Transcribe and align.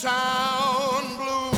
town 0.00 1.16
blues. 1.16 1.54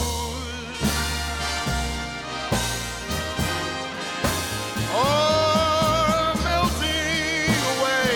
Are 4.94 6.34
melting 6.44 7.62
away. 7.72 8.12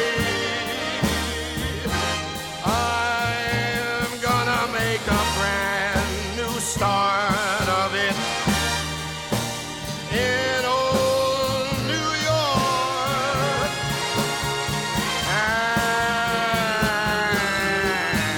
I'm 2.64 4.20
gonna 4.20 4.72
make 4.72 5.00
a 5.06 5.22
brand 5.36 6.36
new 6.36 6.60
start 6.60 7.68
of 7.68 7.94
it 7.94 8.14
in 10.12 10.64
old 10.66 11.66
New 11.86 12.08
York. 12.28 13.70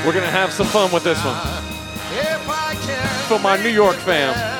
We're 0.06 0.12
gonna 0.14 0.30
have 0.30 0.52
some 0.52 0.66
fun 0.66 0.92
with 0.92 1.02
this 1.04 1.22
one. 1.24 1.71
For 3.32 3.38
my 3.38 3.56
New 3.56 3.70
York 3.70 3.96
fam. 3.96 4.51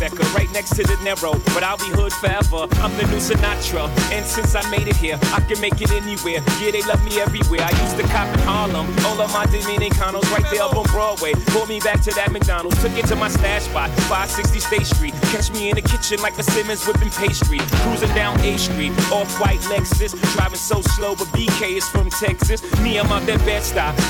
Tribeca, 0.00 0.34
right 0.34 0.50
next 0.52 0.76
to 0.76 0.82
the 0.82 0.96
Narrow. 1.04 1.34
But 1.52 1.62
I'll 1.62 1.76
be 1.76 1.92
hood 1.92 2.12
forever. 2.12 2.64
I'm 2.80 2.96
the 2.96 3.04
new 3.12 3.20
Sinatra. 3.20 3.88
And 4.12 4.24
since 4.24 4.54
I 4.54 4.68
made 4.70 4.88
it 4.88 4.96
here, 4.96 5.18
I 5.32 5.40
can 5.40 5.60
make 5.60 5.80
it 5.80 5.92
anywhere. 5.92 6.40
Yeah, 6.60 6.70
they 6.72 6.82
love 6.82 7.04
me 7.04 7.20
everywhere. 7.20 7.60
I 7.60 7.70
used 7.82 7.96
to 7.98 8.04
cop 8.08 8.32
in 8.32 8.40
Harlem. 8.40 8.86
All 9.04 9.20
of 9.20 9.32
my 9.32 9.44
Dominicanos 9.46 10.24
right 10.32 10.44
there 10.50 10.62
up 10.62 10.74
on 10.74 10.84
Broadway. 10.84 11.34
Pulled 11.52 11.68
me 11.68 11.80
back 11.80 12.00
to 12.02 12.10
that 12.14 12.32
McDonald's. 12.32 12.80
Took 12.80 12.96
it 12.96 13.06
to 13.06 13.16
my 13.16 13.28
stash 13.28 13.64
spot, 13.64 13.90
560 14.08 14.60
State 14.60 14.86
Street. 14.86 15.14
Catch 15.30 15.52
me 15.52 15.70
in 15.70 15.76
the 15.76 15.82
kitchen 15.82 16.20
like 16.20 16.36
a 16.38 16.42
Simmons 16.42 16.84
whipping 16.86 17.10
pastry. 17.10 17.58
Cruising 17.82 18.12
down 18.14 18.38
A 18.40 18.58
Street, 18.58 18.90
off-white 19.12 19.60
Lexus. 19.70 20.10
Driving 20.34 20.58
so 20.58 20.82
slow, 20.82 21.14
but 21.14 21.28
BK 21.28 21.76
is 21.76 21.88
from 21.88 22.10
Texas. 22.10 22.60
Me, 22.80 22.98
I'm 22.98 23.06
out 23.12 23.24
that 23.26 23.40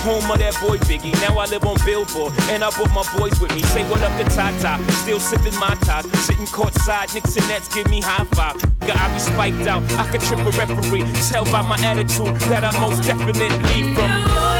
home 0.02 0.30
of 0.30 0.38
that 0.38 0.54
boy 0.60 0.78
Biggie. 0.88 1.12
Now 1.20 1.38
I 1.38 1.46
live 1.46 1.64
on 1.64 1.77
Billboard, 1.84 2.32
and 2.48 2.64
I 2.64 2.70
brought 2.70 2.92
my 2.94 3.04
boys 3.18 3.38
with 3.40 3.54
me. 3.54 3.62
Say 3.62 3.84
what 3.90 4.00
up 4.02 4.16
to 4.18 4.24
Tata, 4.34 4.82
still 4.92 5.20
sipping 5.20 5.58
my 5.58 5.74
top. 5.84 6.06
Sitting 6.24 6.46
courtside, 6.46 7.12
Knicks 7.12 7.36
and 7.36 7.46
Nets 7.48 7.68
give 7.74 7.88
me 7.90 8.00
high 8.00 8.24
five. 8.32 8.56
I 8.82 9.12
be 9.12 9.18
spiked 9.18 9.66
out, 9.66 9.82
I 9.92 10.10
could 10.10 10.20
trip 10.22 10.40
a 10.40 10.50
referee. 10.50 11.05
Tell 11.28 11.44
by 11.44 11.62
my 11.62 11.77
attitude 11.84 12.34
that 12.48 12.64
I 12.64 12.72
most 12.80 13.02
definitely 13.05 13.94
from. 13.94 14.59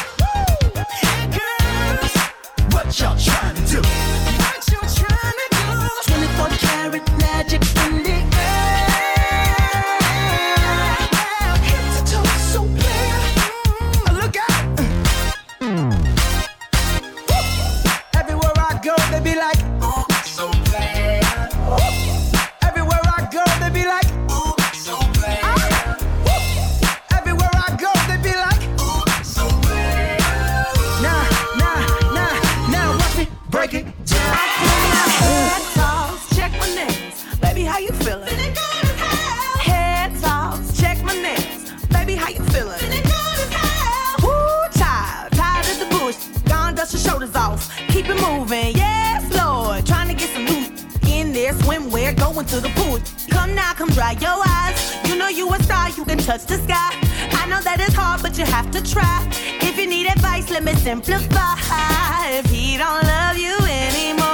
simplify 60.99 62.27
if 62.31 62.45
he 62.47 62.77
don't 62.77 63.03
love 63.03 63.37
you 63.37 63.57
anymore. 63.59 64.27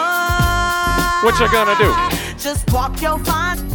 What 1.22 1.40
you 1.40 1.52
gonna 1.52 1.76
do? 1.78 1.94
Just 2.38 2.72
walk 2.72 3.00
your 3.00 3.20
fine. 3.20 3.67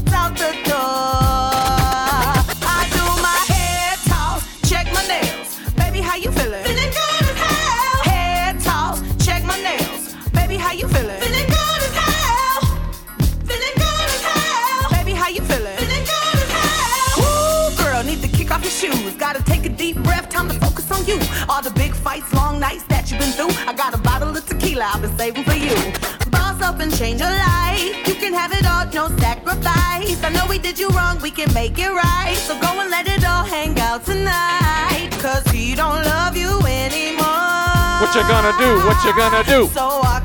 waiting 25.22 25.44
for 25.44 25.54
you. 25.54 25.76
Boss 26.30 26.60
up 26.60 26.80
and 26.80 26.92
change 26.98 27.20
your 27.20 27.30
life. 27.30 28.08
You 28.08 28.14
can 28.14 28.32
have 28.34 28.52
it 28.52 28.66
all, 28.66 28.86
no 28.98 29.06
sacrifice. 29.18 30.18
I 30.24 30.30
know 30.34 30.46
we 30.48 30.58
did 30.58 30.80
you 30.80 30.88
wrong, 30.88 31.20
we 31.22 31.30
can 31.30 31.52
make 31.54 31.78
it 31.78 31.90
right. 31.90 32.34
So 32.46 32.58
go 32.60 32.80
and 32.80 32.90
let 32.90 33.06
it 33.06 33.24
all 33.24 33.44
hang 33.44 33.78
out 33.78 34.04
tonight. 34.04 35.10
Cause 35.24 35.46
he 35.52 35.76
don't 35.76 36.02
love 36.14 36.36
you 36.36 36.52
anymore. 36.66 37.62
What 38.02 38.10
you 38.16 38.22
gonna 38.34 38.54
do? 38.58 38.70
What 38.86 38.98
you 39.04 39.12
gonna 39.14 39.44
do? 39.44 39.60
So 39.72 39.86
I 40.02 40.21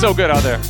so 0.00 0.14
good 0.14 0.30
out 0.30 0.42
there. 0.42 0.69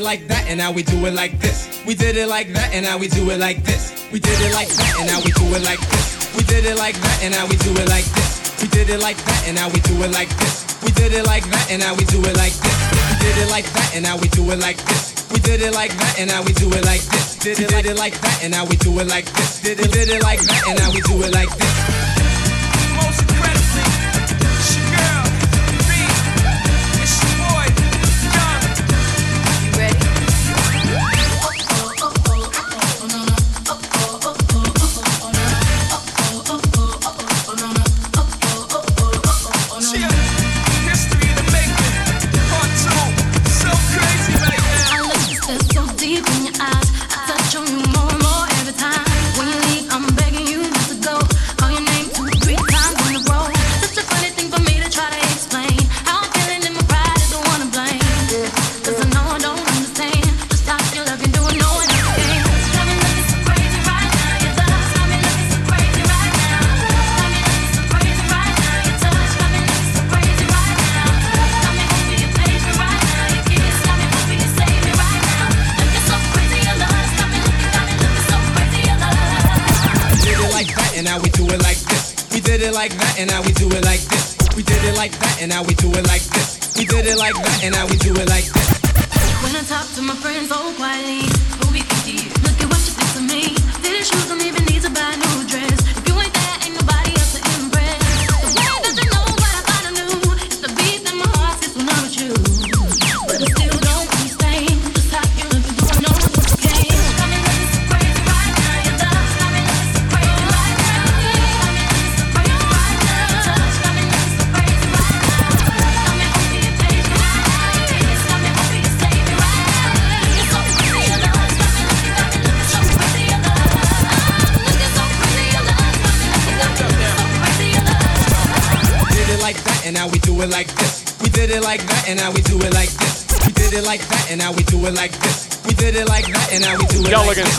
it 0.00 0.04
like 0.04 0.26
that, 0.28 0.48
and 0.48 0.56
now 0.58 0.72
we 0.72 0.82
do 0.82 0.96
it 1.06 1.14
like 1.14 1.38
this. 1.40 1.68
We 1.86 1.94
did 1.94 2.16
it 2.16 2.26
like 2.26 2.48
that, 2.54 2.72
and 2.72 2.84
now 2.84 2.96
we 2.96 3.08
do 3.08 3.28
it 3.30 3.38
like 3.38 3.62
this. 3.64 3.92
We 4.12 4.18
did 4.18 4.40
it 4.40 4.52
like 4.52 4.68
that, 4.68 4.96
and 4.98 5.06
now 5.06 5.20
we 5.20 5.30
do 5.32 5.44
it 5.52 5.62
like 5.62 5.80
this. 5.92 6.32
We 6.36 6.42
did 6.44 6.64
it 6.64 6.76
like 6.76 6.96
that, 6.96 7.18
and 7.22 7.32
now 7.34 7.46
we 7.46 7.56
do 7.60 7.70
it 7.76 7.88
like 7.88 8.08
this. 8.08 8.40
We 8.60 8.68
did 8.68 8.88
it 8.88 9.00
like 9.00 9.18
that, 9.20 9.44
and 9.46 9.54
now 9.54 9.68
we 9.68 9.80
do 9.80 10.00
it 10.00 10.12
like 10.12 10.30
this. 10.40 10.64
We 10.82 10.90
did 10.92 11.12
it 11.12 11.26
like 11.26 11.44
that, 11.52 11.68
and 11.70 11.82
now 11.82 11.94
we 11.94 12.04
do 12.04 12.18
it 12.24 12.36
like 12.36 12.56
this. 12.56 12.96
We 13.12 13.16
did 13.20 13.36
it 13.36 13.50
like 13.50 13.68
that, 13.72 13.92
and 13.94 14.02
now 14.02 14.16
we 14.16 14.28
do 14.28 14.42
it 14.50 14.58
like 14.60 14.80
this. 14.88 15.28
We 15.30 15.38
did 15.40 15.60
it 15.60 15.72
like 15.74 15.92
that, 15.92 16.18
and 16.18 16.30
now 16.30 16.42
we 16.42 16.52
do 16.52 16.66
it 16.72 16.84
like 16.84 17.04
this. 17.12 17.36
Did 17.36 17.60
it 17.60 17.96
like 17.98 18.16
that, 18.20 18.40
and 18.42 18.52
now 18.52 18.64
we 18.64 18.76
do 18.76 18.98
it 19.00 19.06
like 19.06 19.26
this. 19.36 19.60
Did 19.60 19.80
it 19.80 20.22
like 20.22 20.40
that, 20.40 20.62
and 20.66 20.78
now 20.78 20.90
we 20.92 21.00
do 21.02 21.20
it 21.24 21.32
like 21.32 21.50
this. 21.56 22.09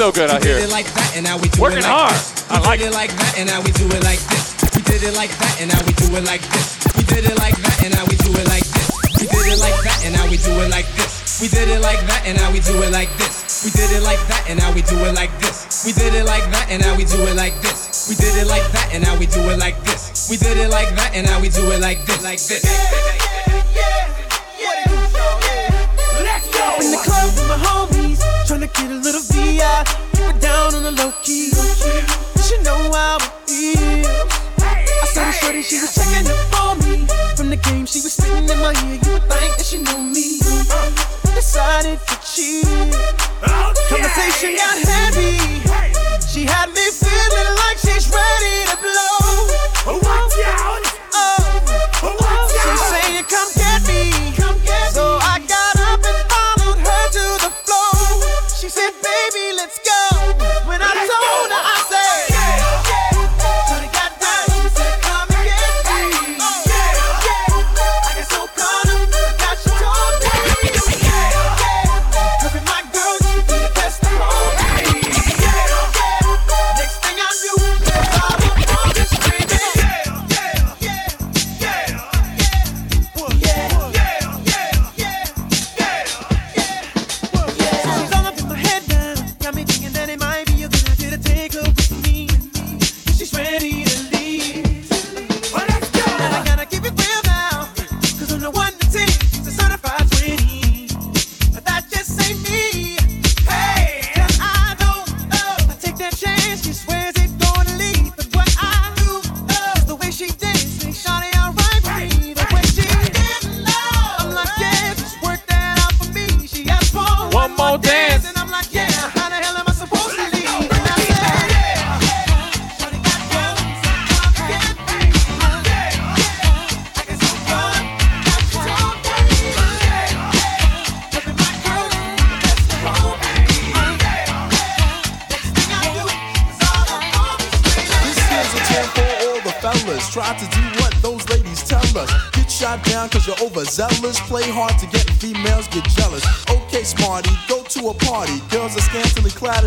so 0.01 0.09
good 0.09 0.33
out 0.33 0.41
here. 0.41 0.57
Working 1.61 1.85
hard. 1.85 2.17
I 2.49 2.57
like 2.65 2.81
it 2.81 2.89
like 2.89 3.13
that, 3.13 3.37
and 3.37 3.45
now 3.45 3.61
we 3.61 3.69
do 3.77 3.85
it 3.85 4.01
like 4.01 4.17
this. 4.33 4.57
We 4.73 4.81
did 4.81 5.05
it 5.05 5.13
like 5.13 5.29
that, 5.29 5.61
and 5.61 5.69
now 5.69 5.77
we 5.85 5.93
do 5.93 6.09
it 6.17 6.25
like 6.25 6.41
this. 6.41 6.81
We 6.97 7.05
did 7.05 7.29
it 7.29 7.37
like 7.37 7.53
that, 7.61 7.85
and 7.85 7.93
now 7.93 8.09
we 8.09 8.17
do 8.17 8.33
it 8.33 8.49
like 8.49 8.65
this. 8.65 8.97
We 9.21 9.29
did 9.29 9.45
it 9.45 9.61
like 9.61 9.77
that, 9.85 10.01
and 10.01 10.17
now 10.17 10.25
we 10.25 10.41
do 10.41 10.57
it 10.57 10.65
like 10.65 10.81
this. 10.89 11.37
We 11.37 11.45
did 11.53 11.69
it 11.69 11.85
like 11.85 12.01
that, 12.09 12.25
and 12.25 12.33
now 12.33 12.49
we 12.49 12.65
do 12.65 12.73
it 12.81 12.89
like 12.89 13.13
this. 13.21 13.61
We 13.61 13.69
did 13.69 13.93
it 13.93 14.01
like 14.01 14.17
that, 14.25 14.41
and 14.49 14.57
now 14.57 14.73
we 14.73 14.81
do 14.81 14.97
it 15.05 15.13
like 15.13 15.33
this. 15.37 15.85
We 15.85 15.93
did 15.93 16.17
it 16.17 16.25
like 16.25 16.49
that, 16.49 16.65
and 16.73 16.81
now 16.81 16.97
we 16.97 17.05
do 17.05 17.21
it 17.21 17.37
like 17.37 17.53
this. 17.61 18.09
We 18.09 18.17
did 18.17 18.33
it 18.41 18.49
like 18.49 18.65
that, 18.73 18.89
and 18.89 19.05
now 19.05 19.13
we 19.21 19.29
do 19.29 19.37
it 19.53 19.61
like 19.61 19.77
this. 19.85 20.33
We 20.33 20.37
did 20.41 20.57
it 20.57 20.69
like 20.73 20.89
that, 20.97 21.13
and 21.13 21.29
now 21.29 21.37
we 21.37 21.53
do 21.53 21.61
it 21.69 21.77
like 21.77 22.01
this, 22.09 22.25
like 22.25 22.41
this. 22.41 22.65
get 28.73 28.91
a 28.91 28.95
little 28.95 29.21
VI. 29.21 29.83
Keep 30.13 30.35
it 30.35 30.41
down 30.41 30.75
on 30.75 30.83
the 30.83 30.91
low 30.91 31.11
key. 31.23 31.40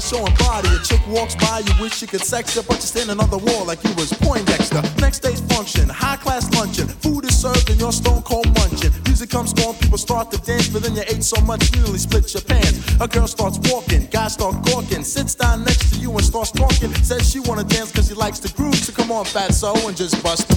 showing 0.05 0.35
body. 0.37 0.69
A 0.69 0.79
chick 0.85 1.01
walks 1.09 1.35
by, 1.35 1.61
you 1.64 1.73
wish 1.81 2.03
you 2.03 2.09
could 2.09 2.21
sex 2.21 2.55
her, 2.55 2.62
but 2.62 2.77
you're 2.77 2.93
standing 2.93 3.19
on 3.19 3.31
the 3.31 3.38
wall 3.38 3.64
like 3.64 3.83
you 3.83 3.93
was 3.95 4.12
Poindexter. 4.12 4.83
Next 5.01 5.21
day's 5.21 5.40
function, 5.40 5.88
high 5.88 6.17
class 6.17 6.53
luncheon. 6.53 6.88
Food 6.88 7.25
is 7.25 7.35
served 7.40 7.71
and 7.71 7.81
you're 7.81 7.93
stone 7.93 8.23
cold 8.23 8.47
munching. 8.59 8.93
Music 9.05 9.31
comes 9.31 9.53
on, 9.64 9.75
people 9.77 9.99
start 9.99 10.31
to 10.33 10.38
dance, 10.43 10.69
but 10.69 10.83
then 10.83 10.95
you 10.95 11.03
ate 11.09 11.25
so 11.25 11.40
much 11.43 11.75
you 11.75 11.83
nearly 11.83 11.99
split 11.99 12.33
your 12.35 12.43
pants. 12.43 12.79
A 13.01 13.09
girl 13.09 13.27
starts 13.27 13.59
walking, 13.73 14.07
guys 14.12 14.35
start 14.35 14.62
gawking, 14.67 15.03
sits 15.03 15.35
down 15.35 15.64
next 15.64 15.95
to 15.95 15.99
you 15.99 16.11
and 16.12 16.25
starts 16.25 16.51
talking. 16.51 16.93
Says 17.03 17.31
she 17.31 17.40
wanna 17.40 17.64
dance 17.64 17.90
cause 17.90 18.09
she 18.09 18.14
likes 18.14 18.38
the 18.38 18.53
groove, 18.53 18.77
so 18.77 18.93
come 18.93 19.11
on, 19.11 19.25
fat 19.25 19.55
so 19.55 19.73
and 19.88 19.97
just 19.97 20.23
bust 20.23 20.54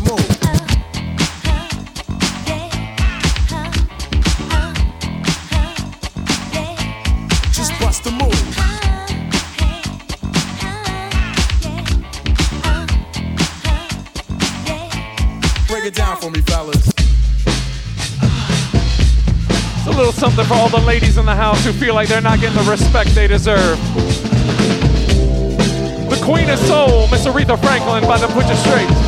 feel 21.78 21.94
like 21.94 22.08
they're 22.08 22.22
not 22.22 22.40
getting 22.40 22.58
the 22.58 22.72
respect 22.72 23.12
they 23.12 23.28
deserve. 23.28 23.78
The 26.10 26.20
Queen 26.24 26.50
of 26.50 26.58
Soul, 26.60 27.08
Miss 27.10 27.26
Aretha 27.28 27.60
Franklin, 27.60 28.04
by 28.04 28.18
the 28.18 28.28
put 28.28 28.46
straight. 28.58 29.07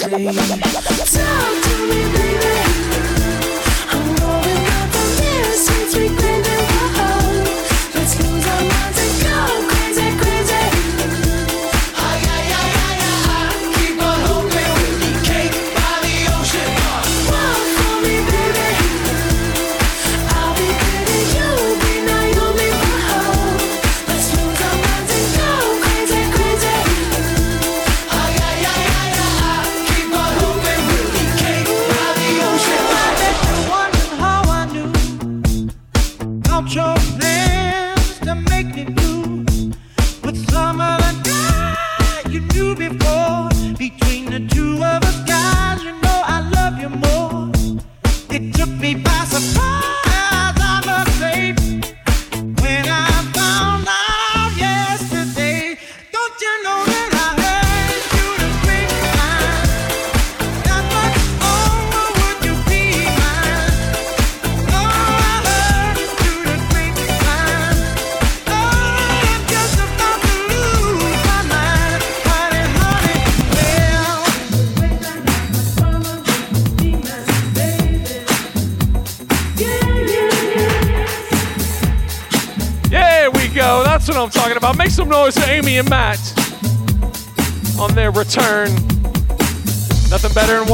sleep. 0.00 0.69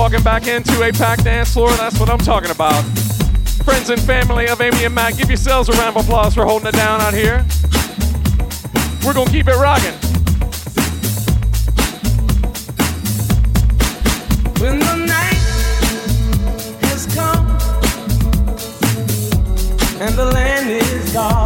walking 0.06 0.22
back 0.22 0.46
into 0.46 0.84
a 0.84 0.92
packed 0.92 1.24
dance 1.24 1.52
floor. 1.52 1.68
That's 1.70 1.98
what 1.98 2.08
I'm 2.08 2.18
talking 2.18 2.52
about. 2.52 2.80
Friends 3.64 3.90
and 3.90 4.00
family 4.00 4.46
of 4.46 4.60
Amy 4.60 4.84
and 4.84 4.94
Matt, 4.94 5.18
give 5.18 5.28
yourselves 5.28 5.68
a 5.68 5.72
round 5.72 5.96
of 5.96 6.04
applause 6.04 6.32
for 6.32 6.44
holding 6.44 6.68
it 6.68 6.74
down 6.74 7.00
out 7.00 7.12
here. 7.12 7.44
We're 9.04 9.14
gonna 9.14 9.28
keep 9.28 9.48
it 9.48 9.56
rocking. 9.56 9.94
When 14.62 14.78
the 14.78 14.94
night 14.94 15.42
has 16.86 17.06
come 17.12 17.48
and 20.00 20.14
the 20.14 20.26
land 20.26 20.70
is 20.70 21.12
dark. 21.12 21.45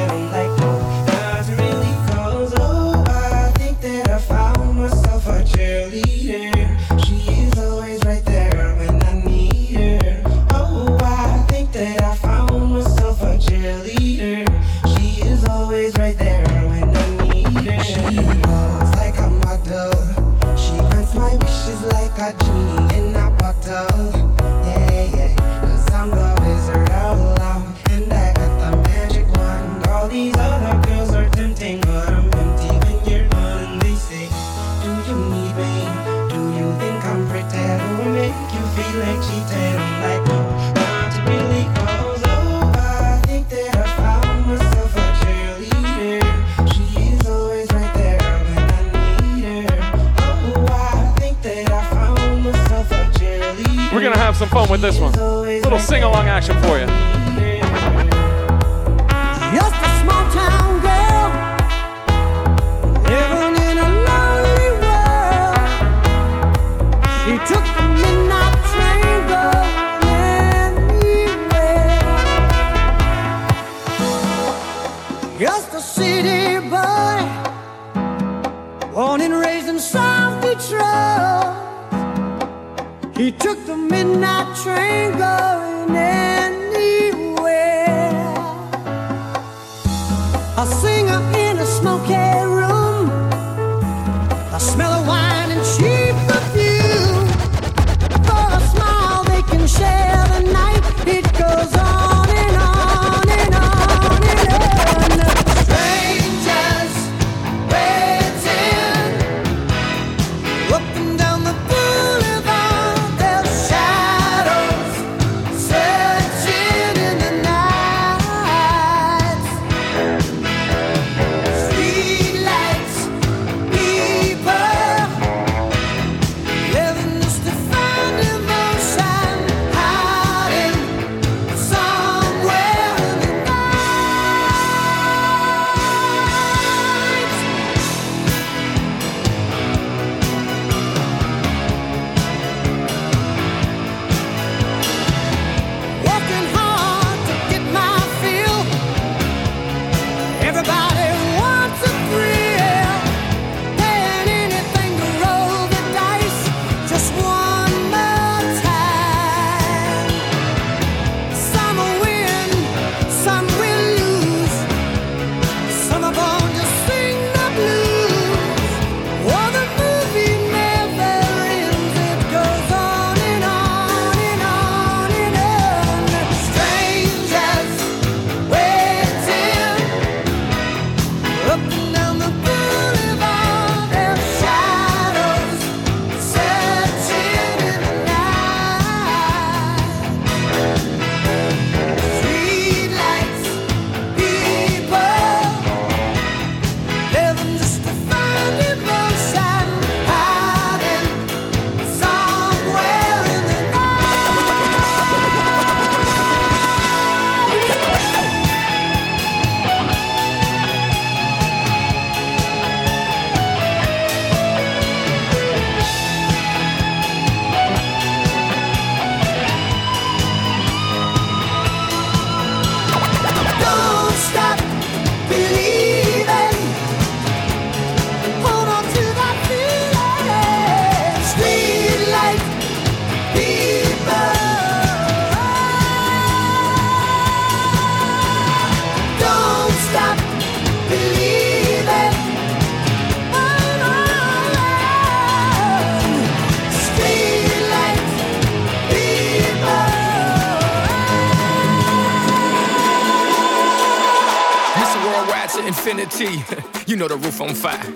fire. 257.61 257.93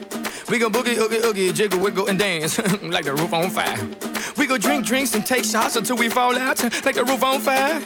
We 0.47 0.59
gon' 0.59 0.71
boogie, 0.71 0.95
oogie, 0.95 1.25
oogie, 1.25 1.51
jiggle, 1.51 1.79
wiggle, 1.79 2.07
and 2.07 2.19
dance 2.19 2.59
like 2.83 3.05
the 3.05 3.13
roof 3.13 3.33
on 3.33 3.49
fire. 3.49 3.77
We 4.37 4.45
go 4.45 4.59
drink 4.59 4.85
drinks 4.85 5.15
and 5.15 5.25
take 5.25 5.43
shots 5.43 5.75
until 5.75 5.97
we 5.97 6.07
fall 6.07 6.37
out 6.37 6.61
like 6.85 6.95
the 6.95 7.03
roof 7.03 7.23
on 7.23 7.39
fire. 7.41 7.81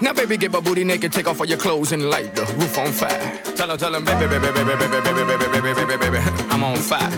Now, 0.00 0.14
baby, 0.14 0.38
get 0.38 0.52
my 0.52 0.60
booty 0.60 0.84
naked, 0.84 1.12
take 1.12 1.28
off 1.28 1.40
all 1.40 1.46
your 1.46 1.58
clothes 1.58 1.92
and 1.92 2.08
light 2.08 2.34
the 2.34 2.46
roof 2.56 2.78
on 2.78 2.92
fire. 2.92 3.40
Tell 3.56 3.68
her, 3.68 3.76
tell 3.76 3.92
her, 3.92 4.00
baby, 4.00 4.26
baby, 4.26 4.52
baby, 4.52 4.64
baby, 4.64 4.86
baby, 4.88 5.12
baby, 5.12 5.36
baby, 5.36 5.60
baby, 5.60 5.84
baby, 5.84 6.10
baby, 6.10 6.18
I'm 6.48 6.64
on 6.64 6.76
fire. 6.76 7.10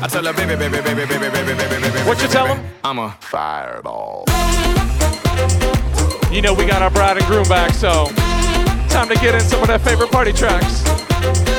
I 0.00 0.08
tell 0.08 0.24
her, 0.24 0.32
baby, 0.32 0.56
baby, 0.56 0.80
baby, 0.80 1.04
baby, 1.04 1.18
baby, 1.18 1.28
baby, 1.28 1.68
baby, 1.68 1.90
baby. 1.90 2.08
What 2.08 2.22
you 2.22 2.28
tell 2.28 2.46
him? 2.46 2.64
I'm 2.82 2.98
a 2.98 3.10
fireball. 3.20 4.24
You 6.32 6.40
know 6.40 6.54
we 6.54 6.64
got 6.64 6.80
our 6.80 6.90
bride 6.90 7.18
and 7.18 7.26
groom 7.26 7.46
back, 7.48 7.74
so 7.74 8.06
time 8.88 9.08
to 9.08 9.14
get 9.16 9.34
in 9.34 9.40
some 9.42 9.60
of 9.60 9.68
their 9.68 9.78
favorite 9.78 10.10
party 10.10 10.32
tracks. 10.32 11.57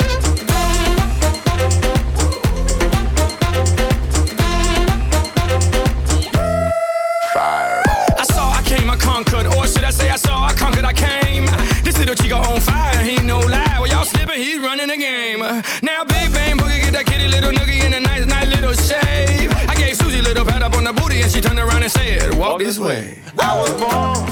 Said, 21.90 22.38
Walk 22.38 22.60
this 22.60 22.80
way. 22.80 23.18
I 23.40 23.60
was 23.60 23.72
born 23.82 24.29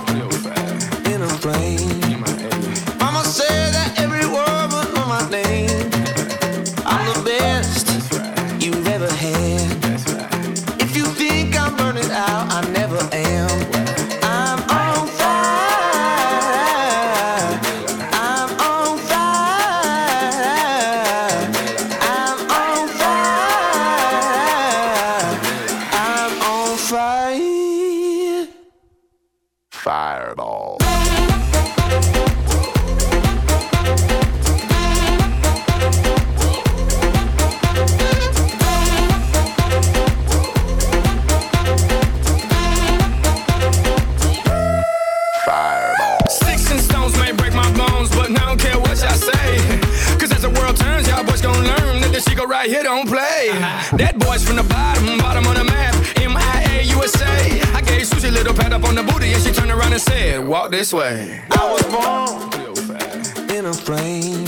the 55.07 55.23
bottom, 55.23 55.45
of 55.47 55.55
the 55.55 55.63
map. 55.63 55.95
M-I-A 56.17 56.83
USA. 56.83 57.61
I 57.73 57.81
gave 57.81 58.07
Susie 58.07 58.27
a 58.27 58.31
little 58.31 58.53
pat 58.53 58.73
up 58.73 58.83
on 58.83 58.95
the 58.95 59.03
booty 59.03 59.31
and 59.33 59.41
she 59.41 59.51
turned 59.51 59.71
around 59.71 59.93
and 59.93 60.01
said, 60.01 60.45
Walk 60.45 60.71
this 60.71 60.91
way. 60.93 61.41
I 61.51 61.71
was 61.71 61.83
born 61.93 63.49
in 63.49 63.65
a 63.65 63.73
plane. 63.73 64.45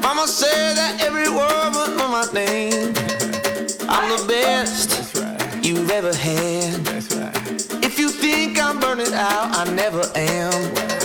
Mama 0.00 0.26
said 0.28 0.74
that 0.74 1.00
every 1.00 1.28
word 1.28 1.70
was 1.74 1.88
on 2.00 2.10
my 2.10 2.26
name. 2.32 2.94
I'm 3.88 4.08
the 4.16 4.24
best 4.28 5.14
you've 5.64 5.90
ever 5.90 6.14
had. 6.14 6.86
If 7.84 7.98
you 7.98 8.10
think 8.10 8.60
I'm 8.60 8.78
burning 8.78 9.12
out, 9.12 9.56
I 9.56 9.72
never 9.74 10.02
am. 10.14 10.95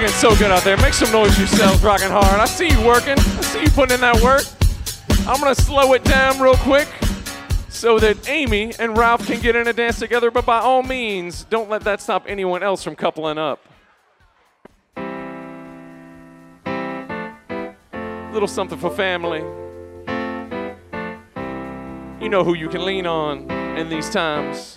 looking 0.00 0.14
so 0.16 0.36
good 0.36 0.50
out 0.50 0.62
there. 0.62 0.76
Make 0.76 0.92
some 0.92 1.10
noise 1.10 1.38
yourselves, 1.38 1.82
rocking 1.82 2.10
hard. 2.10 2.38
I 2.38 2.44
see 2.44 2.68
you 2.68 2.86
working. 2.86 3.18
I 3.18 3.40
see 3.40 3.62
you 3.62 3.70
putting 3.70 3.94
in 3.94 4.02
that 4.02 4.20
work. 4.20 4.42
I'm 5.26 5.40
gonna 5.40 5.54
slow 5.54 5.94
it 5.94 6.04
down 6.04 6.38
real 6.38 6.56
quick 6.56 6.86
so 7.70 7.98
that 8.00 8.28
Amy 8.28 8.74
and 8.78 8.98
Ralph 8.98 9.26
can 9.26 9.40
get 9.40 9.56
in 9.56 9.66
a 9.68 9.72
dance 9.72 9.98
together. 9.98 10.30
But 10.30 10.44
by 10.44 10.58
all 10.58 10.82
means, 10.82 11.44
don't 11.44 11.70
let 11.70 11.80
that 11.84 12.02
stop 12.02 12.26
anyone 12.28 12.62
else 12.62 12.84
from 12.84 12.94
coupling 12.94 13.38
up. 13.38 13.64
Little 18.34 18.48
something 18.48 18.76
for 18.76 18.90
family. 18.90 19.40
You 22.22 22.28
know 22.28 22.44
who 22.44 22.52
you 22.52 22.68
can 22.68 22.84
lean 22.84 23.06
on 23.06 23.50
in 23.78 23.88
these 23.88 24.10
times. 24.10 24.76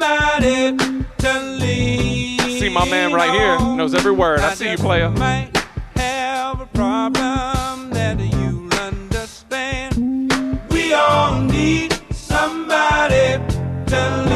somebody 0.00 0.76
to 1.18 1.40
lean 1.58 2.38
See 2.58 2.68
my 2.68 2.88
man 2.88 3.12
right 3.12 3.30
here 3.30 3.58
knows 3.76 3.94
every 3.94 4.12
word. 4.12 4.40
I, 4.40 4.50
I 4.50 4.54
see 4.54 4.70
you, 4.70 4.76
player. 4.76 5.10
Might 5.10 5.56
have 5.96 6.60
a 6.60 6.66
problem 6.66 7.90
that 7.90 8.18
you 8.18 8.68
understand. 8.80 10.22
We 10.70 10.92
all 10.92 11.40
need 11.40 11.92
somebody 12.12 13.42
to 13.86 14.22
lean. 14.24 14.29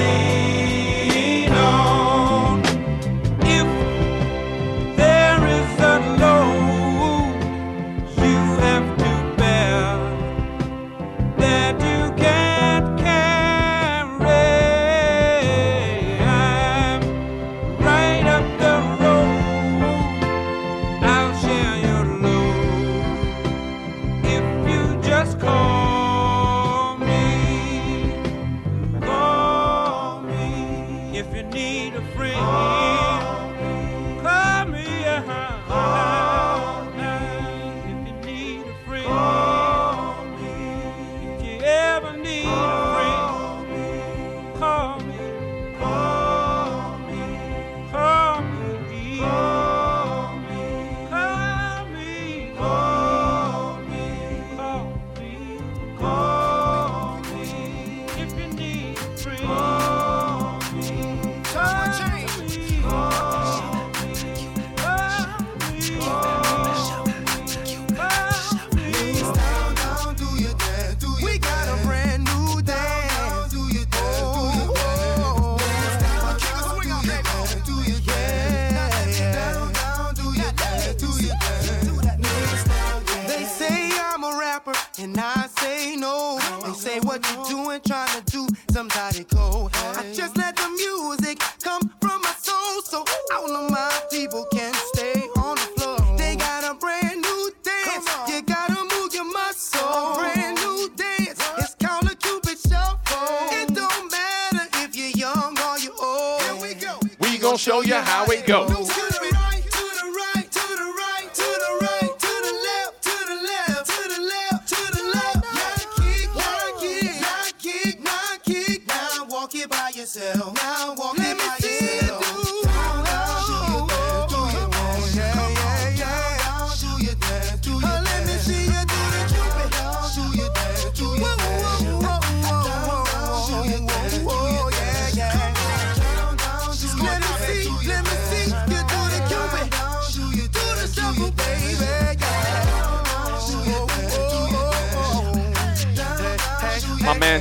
how 108.02 108.24
it 108.26 108.46
goes. 108.46 109.03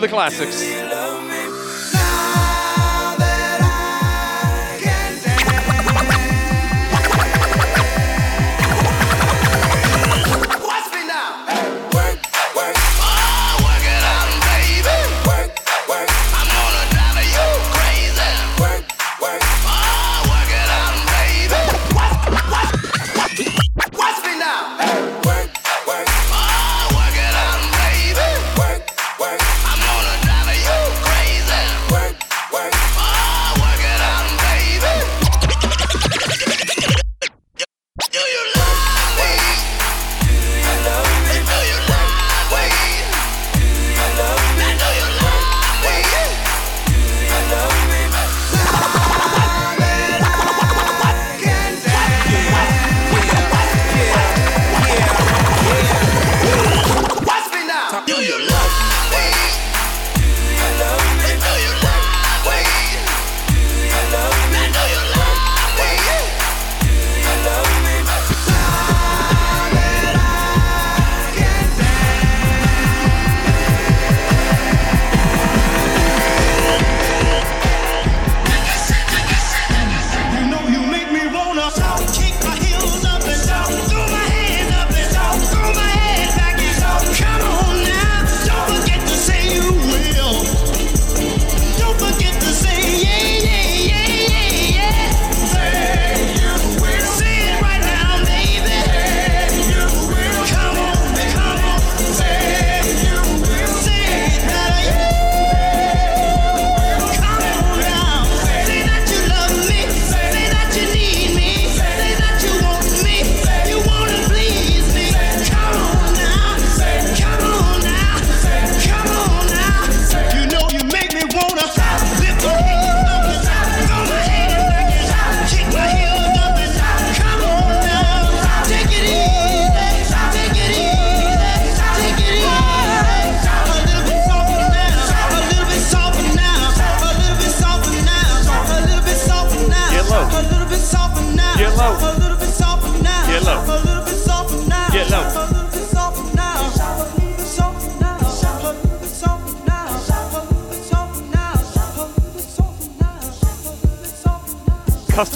to 0.00 0.06
the 0.06 0.08
classics. 0.08 0.67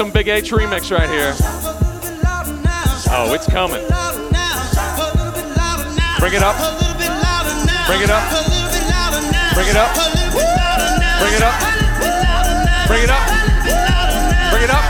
some 0.02 0.10
Bigg 0.10 0.26
H 0.26 0.50
remix 0.50 0.90
right 0.90 1.08
here. 1.08 1.32
Oh, 3.14 3.32
it's 3.34 3.46
coming. 3.46 3.86
Bring 6.18 6.34
it 6.34 6.42
up. 6.42 6.58
Bring 7.86 8.02
it 8.02 8.10
up. 8.10 8.26
Bring 9.54 9.68
it 9.70 9.76
up. 9.78 9.94
Bring 11.22 11.34
it 11.38 11.42
up. 11.46 11.54
Bring 12.88 13.04
it 13.04 13.10
up. 13.14 13.22
Bring 14.50 14.64
it 14.64 14.70
up. 14.74 14.84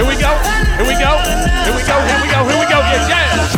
Here 0.00 0.06
we 0.08 0.16
go. 0.16 0.32
Here 0.80 0.88
we 0.88 0.96
go. 0.96 1.12
Here 1.60 1.76
we 1.76 1.84
go. 1.84 2.00
Here 2.08 2.20
we 2.24 2.28
go. 2.32 2.40
Here 2.48 2.56
we 2.56 2.64
go. 2.64 2.78
Yeah, 2.80 3.08
yeah. 3.10 3.53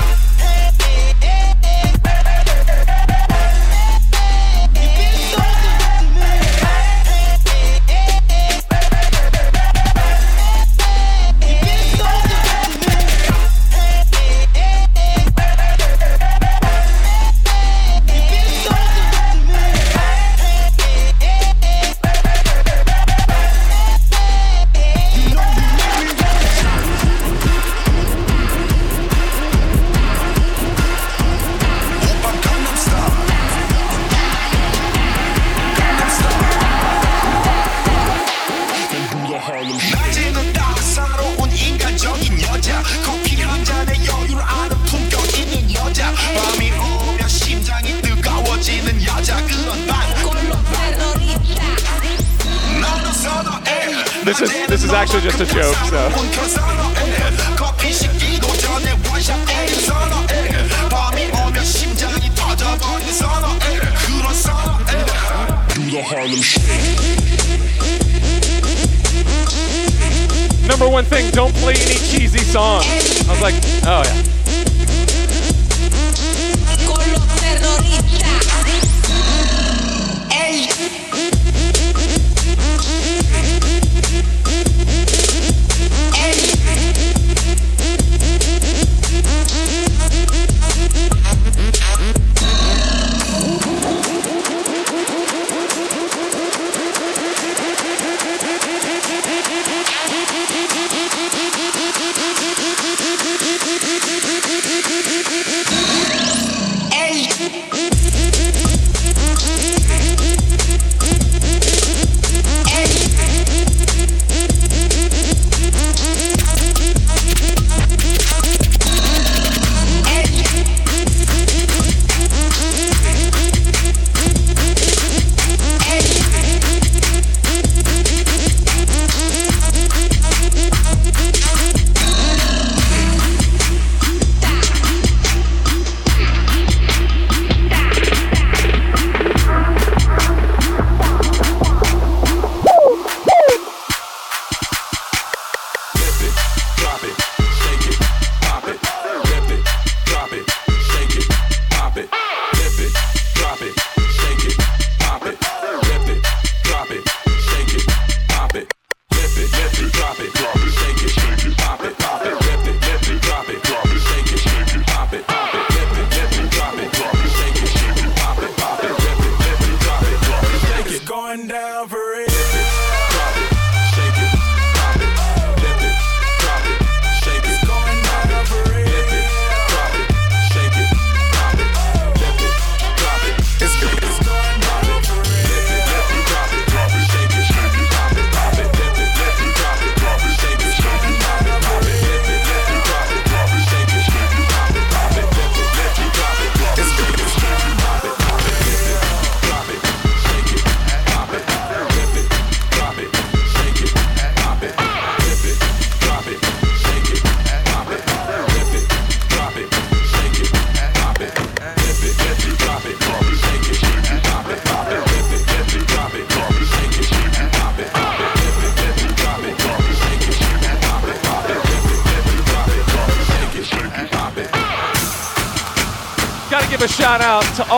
A 55.96 56.35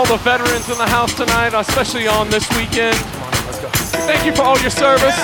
the 0.08 0.16
veterans 0.16 0.70
in 0.70 0.78
the 0.78 0.86
house 0.86 1.14
tonight, 1.14 1.52
especially 1.52 2.08
on 2.08 2.30
this 2.30 2.48
weekend. 2.56 2.96
Thank 4.08 4.24
you 4.24 4.34
for 4.34 4.40
all 4.40 4.58
your 4.60 4.70
service. 4.70 5.14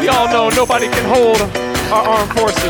We 0.00 0.06
all 0.06 0.28
know 0.28 0.48
nobody 0.50 0.86
can 0.86 1.04
hold 1.04 1.40
our 1.90 2.06
armed 2.06 2.32
forces. 2.38 2.62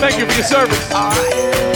Thank 0.00 0.18
you 0.18 0.26
for 0.26 0.34
your 0.34 0.44
service. 0.44 1.71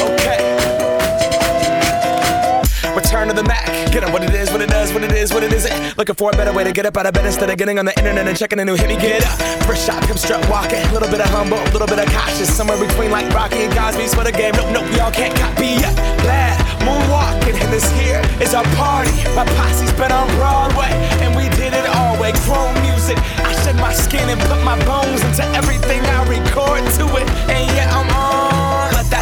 Return 3.27 3.37
to 3.37 3.43
the 3.43 3.49
Mack. 3.49 3.93
Get 3.93 4.03
it 4.03 4.13
what 4.13 4.23
it 4.23 4.35
is, 4.35 4.51
what 4.51 4.61
it 4.61 4.71
does, 4.71 4.93
what 4.93 5.03
it 5.03 5.13
is, 5.13 5.33
what 5.33 5.43
it 5.43 5.53
isn't. 5.53 5.99
Looking 5.99 6.15
for 6.15 6.31
a 6.31 6.37
better 6.37 6.53
way 6.53 6.65
to 6.65 6.73
get 6.73 6.87
up 6.87 6.97
out 6.97 7.07
of 7.07 7.15
bed 7.15 7.27
instead 7.27 7.51
of 7.51 7.57
getting 7.59 7.79
on 7.79 7.85
the 7.85 7.97
internet 7.99 8.27
and 8.27 8.37
checking 8.37 8.61
a 8.61 8.65
new 8.65 8.75
hit. 8.75 8.89
Me 8.89 8.97
get 8.97 9.25
up. 9.25 9.39
First 9.67 9.87
shot, 9.87 10.03
come 10.03 10.17
strut 10.17 10.47
walking. 10.49 10.83
A 10.87 10.93
little 10.93 11.09
bit 11.09 11.21
of 11.21 11.29
humble, 11.31 11.59
a 11.59 11.71
little 11.73 11.89
bit 11.89 11.99
of 11.99 12.07
cautious. 12.13 12.55
Somewhere 12.55 12.79
between 12.79 13.11
like 13.11 13.29
Rocky 13.35 13.67
and 13.67 13.73
Cosby's 13.75 14.15
for 14.15 14.25
the 14.25 14.33
game. 14.33 14.55
Nope, 14.55 14.71
nope, 14.71 14.89
y'all 14.97 15.11
can't 15.11 15.35
copy 15.37 15.81
yet. 15.83 15.95
Bad 16.23 16.61
moonwalking, 16.87 17.59
and 17.59 17.73
this 17.73 17.91
here 17.99 18.23
is 18.41 18.55
our 18.55 18.65
party. 18.77 19.11
My 19.35 19.45
posse's 19.59 19.93
been 19.95 20.13
on 20.13 20.29
Broadway, 20.37 20.91
and 21.23 21.35
we 21.35 21.49
did 21.57 21.75
it 21.75 21.87
all 21.97 22.21
way. 22.21 22.33
Chrome 22.47 22.75
music. 22.83 23.19
I 23.43 23.53
shed 23.65 23.77
my 23.77 23.93
skin 23.93 24.29
and 24.29 24.41
put 24.43 24.63
my 24.63 24.79
bones 24.85 25.23
into 25.25 25.43
everything 25.59 26.01
I 26.05 26.23
record 26.29 26.85
to 27.01 27.05
it. 27.19 27.27
And 27.51 27.65
yeah, 27.75 27.91
I'm 27.91 28.07
on 28.15 28.26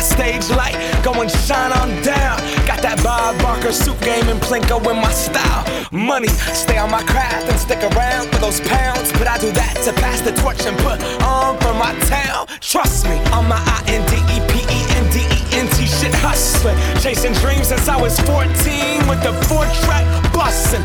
stage 0.05 0.51
light. 0.51 0.77
Go 1.03 1.13
and 1.21 1.31
shine 1.31 1.73
on 1.73 1.89
down. 2.03 2.37
Got 2.69 2.83
that 2.83 3.01
Bob 3.03 3.41
Barker 3.41 3.73
suit 3.73 3.99
game 4.01 4.29
and 4.29 4.41
Plinko 4.41 4.79
in 4.93 5.01
my 5.01 5.11
style. 5.11 5.65
Money, 5.91 6.29
stay 6.53 6.77
on 6.77 6.91
my 6.91 7.03
craft 7.03 7.49
and 7.49 7.59
stick 7.59 7.81
around 7.97 8.29
for 8.31 8.39
those 8.39 8.61
pounds. 8.61 9.11
But 9.13 9.27
I 9.27 9.39
do 9.39 9.51
that 9.53 9.81
to 9.85 9.93
pass 9.95 10.21
the 10.21 10.33
torch 10.33 10.67
and 10.67 10.77
put 10.85 11.01
on 11.25 11.59
for 11.59 11.73
my 11.75 11.97
town. 12.05 12.47
Trust 12.61 13.07
me, 13.07 13.17
on 13.33 13.49
my 13.49 13.59
I 13.59 13.83
N 13.89 14.05
D 14.07 14.15
E 14.29 14.39
P 14.53 14.61
E 14.69 14.81
N 15.01 15.07
D 15.11 15.25
E 15.25 15.39
N 15.57 15.67
T 15.73 15.87
shit 15.89 16.15
hustling. 16.21 16.77
Chasing 17.01 17.33
dreams 17.41 17.69
since 17.69 17.89
I 17.89 17.97
was 17.97 18.21
14 18.21 19.09
with 19.09 19.23
the 19.25 19.33
four 19.49 19.65
track 19.83 20.05
bustin'. 20.33 20.85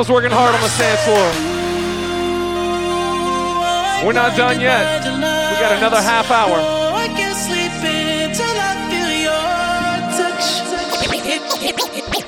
Miles 0.00 0.10
working 0.10 0.30
hard 0.30 0.54
on 0.54 0.62
the 0.62 0.68
sand 0.70 0.98
floor. 1.04 1.28
We're 4.06 4.14
not 4.14 4.34
done 4.34 4.58
yet. 4.58 5.04
We 5.04 5.60
got 5.60 5.76
another 5.76 6.00
half 6.00 6.30
hour. 6.30 6.56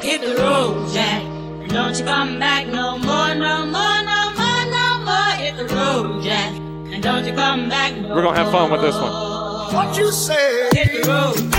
hit 0.03 0.21
the 0.21 0.35
road, 0.43 0.93
Jack. 0.93 1.23
Don't 1.71 1.99
you 1.99 2.05
come 2.05 2.39
back 2.39 2.67
no 2.67 2.99
more, 2.99 3.35
no 3.35 3.65
more, 3.65 4.03
no 4.05 4.33
more, 4.37 4.65
no 4.69 4.99
more. 5.07 5.33
Hit 5.41 5.57
the 5.57 5.75
road, 5.75 6.23
Jack. 6.23 6.53
And 6.93 7.03
don't 7.03 7.25
you 7.25 7.33
come 7.33 7.71
back 7.71 7.97
no 7.97 8.15
We're 8.15 8.23
gonna 8.23 8.37
have 8.37 8.53
fun 8.53 8.71
with 8.71 8.83
this 8.83 8.97
one. 8.97 9.13
What 9.73 9.97
you 9.97 10.13
say? 10.13 10.69
Hit 10.75 11.05
the 11.05 11.09
road. 11.09 11.52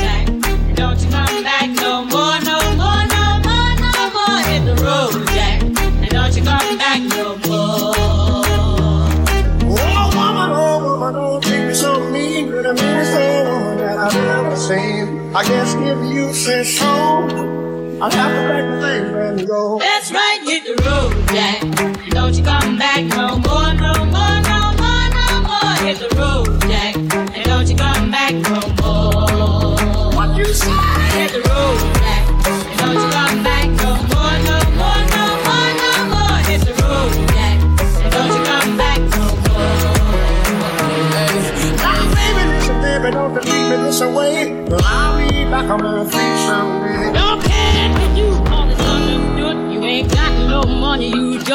I 15.35 15.43
guess 15.47 15.73
if 15.73 16.14
you 16.14 16.31
say 16.31 16.64
so, 16.64 16.85
I'll 16.85 18.11
have 18.11 18.11
to 18.11 18.41
pack 18.51 18.65
my 18.69 18.81
things 18.81 19.39
and 19.39 19.47
go. 19.47 19.80
That's 19.80 20.11
right, 20.11 20.39
hit 20.43 20.64
the 20.64 20.76
road, 20.84 21.27
Jack. 21.30 22.10
Don't 22.11 22.35
you 22.35 22.43
come 22.43 22.77
back 22.77 23.03
no 23.05 23.39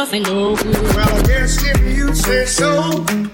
ain't 0.06 0.26
no 0.28 0.54
good. 0.54 0.74
Well, 0.94 1.08
I 1.08 1.22
guess 1.22 1.62
if 1.64 1.80
you 1.96 2.14
say 2.14 2.46
so. 2.46 3.27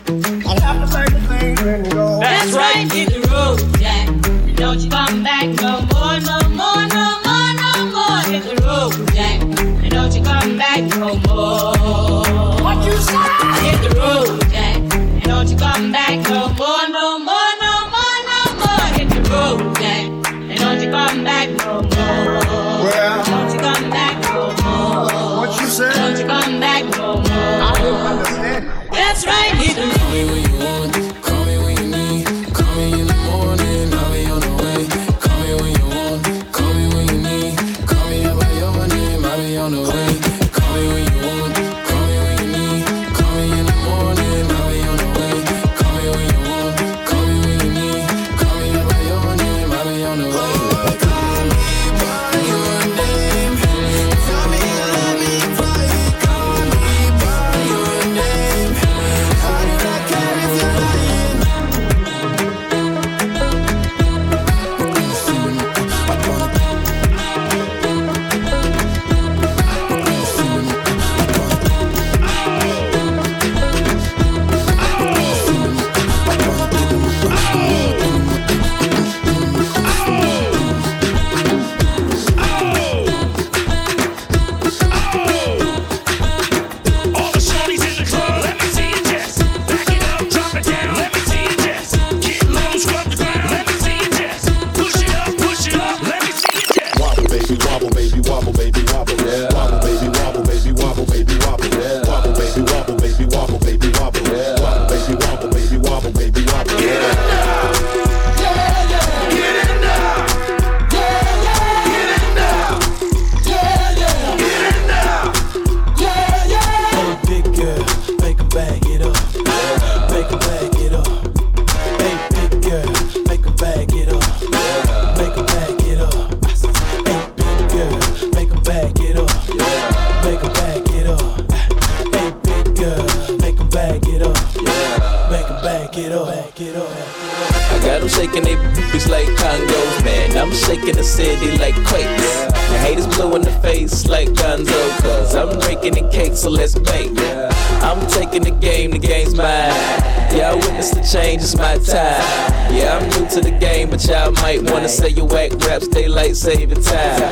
Raps, 155.74 155.88
daylight 155.88 156.36
saving 156.36 156.82
time. 156.82 157.22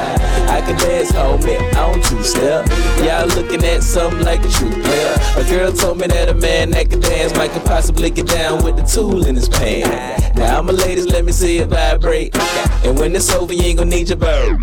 I 0.48 0.60
can 0.66 0.76
dance, 0.78 1.12
homie, 1.12 1.58
on 1.76 2.00
two 2.02 2.22
step. 2.22 2.66
Y'all 2.98 3.26
looking 3.28 3.64
at 3.64 3.82
something 3.82 4.24
like 4.24 4.44
a 4.44 4.48
true 4.48 4.70
player. 4.70 5.16
A 5.36 5.44
girl 5.48 5.72
told 5.72 5.98
me 5.98 6.06
that 6.08 6.28
a 6.28 6.34
man 6.34 6.70
that 6.70 6.90
can 6.90 7.00
dance 7.00 7.34
might 7.36 7.52
could 7.52 7.64
possibly 7.64 8.10
get 8.10 8.26
down 8.26 8.64
with 8.64 8.76
the 8.76 8.82
tool 8.82 9.26
in 9.26 9.36
his 9.36 9.48
pants. 9.48 10.36
Now, 10.36 10.58
I'm 10.58 10.68
a 10.68 10.72
ladies, 10.72 11.06
let 11.06 11.24
me 11.24 11.32
see 11.32 11.58
it 11.58 11.68
vibrate. 11.68 12.36
And 12.84 12.98
when 12.98 13.14
it's 13.14 13.30
over, 13.32 13.52
you 13.52 13.62
ain't 13.62 13.78
gonna 13.78 13.90
need 13.90 14.08
your 14.08 14.18
bird. 14.18 14.58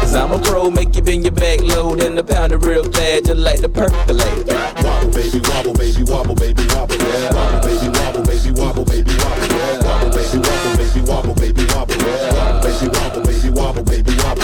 Cause 0.00 0.14
I'm 0.14 0.32
a 0.32 0.38
pro, 0.38 0.70
make 0.70 0.94
you 0.94 1.02
bend 1.02 1.24
your 1.24 1.32
back 1.32 1.60
low, 1.60 1.94
then 1.94 2.14
the 2.14 2.24
pound 2.24 2.52
it 2.52 2.58
real 2.58 2.84
fast, 2.84 3.26
just 3.26 3.40
like 3.40 3.60
the 3.60 3.68
percolate. 3.68 4.46
Wobble, 4.84 5.10
baby, 5.12 5.40
wobble, 5.48 5.74
baby, 5.74 6.02
wobble, 6.04 6.34
baby, 6.34 6.66
wobble, 6.74 6.96
yeah. 6.96 7.34
Wobble, 7.34 7.68
baby, 7.68 7.88
wobble, 7.98 8.22
baby, 8.24 8.50
wobble, 8.52 8.84
baby, 8.84 9.17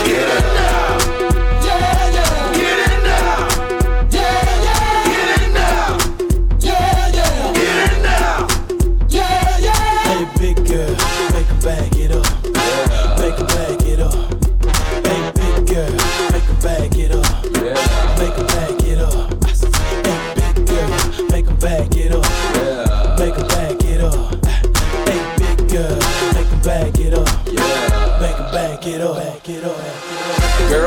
yeah. 0.06 0.73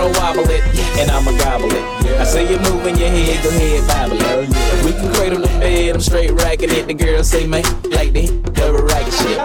Girl, 0.08 0.22
wobble 0.22 0.50
it, 0.50 0.64
and 1.00 1.12
I'ma 1.12 1.32
gobble 1.38 1.72
it. 1.72 1.84
I 2.20 2.24
say 2.24 2.50
you 2.50 2.58
moving 2.60 2.98
your 2.98 3.10
head, 3.10 3.44
go 3.44 3.50
ahead, 3.50 3.88
bobble 3.88 4.18
it. 4.22 4.86
We 4.86 4.92
can 4.94 5.14
cradle 5.14 5.42
the 5.42 5.48
bed, 5.60 5.96
I'm 5.96 6.02
straight 6.02 6.32
racking 6.32 6.70
it. 6.72 6.88
The 6.88 6.94
girls 6.94 7.30
say, 7.30 7.46
man, 7.46 7.64
like 7.92 8.14
the 8.14 8.28
double 8.54 8.84
racket 8.84 9.14
shit. 9.14 9.38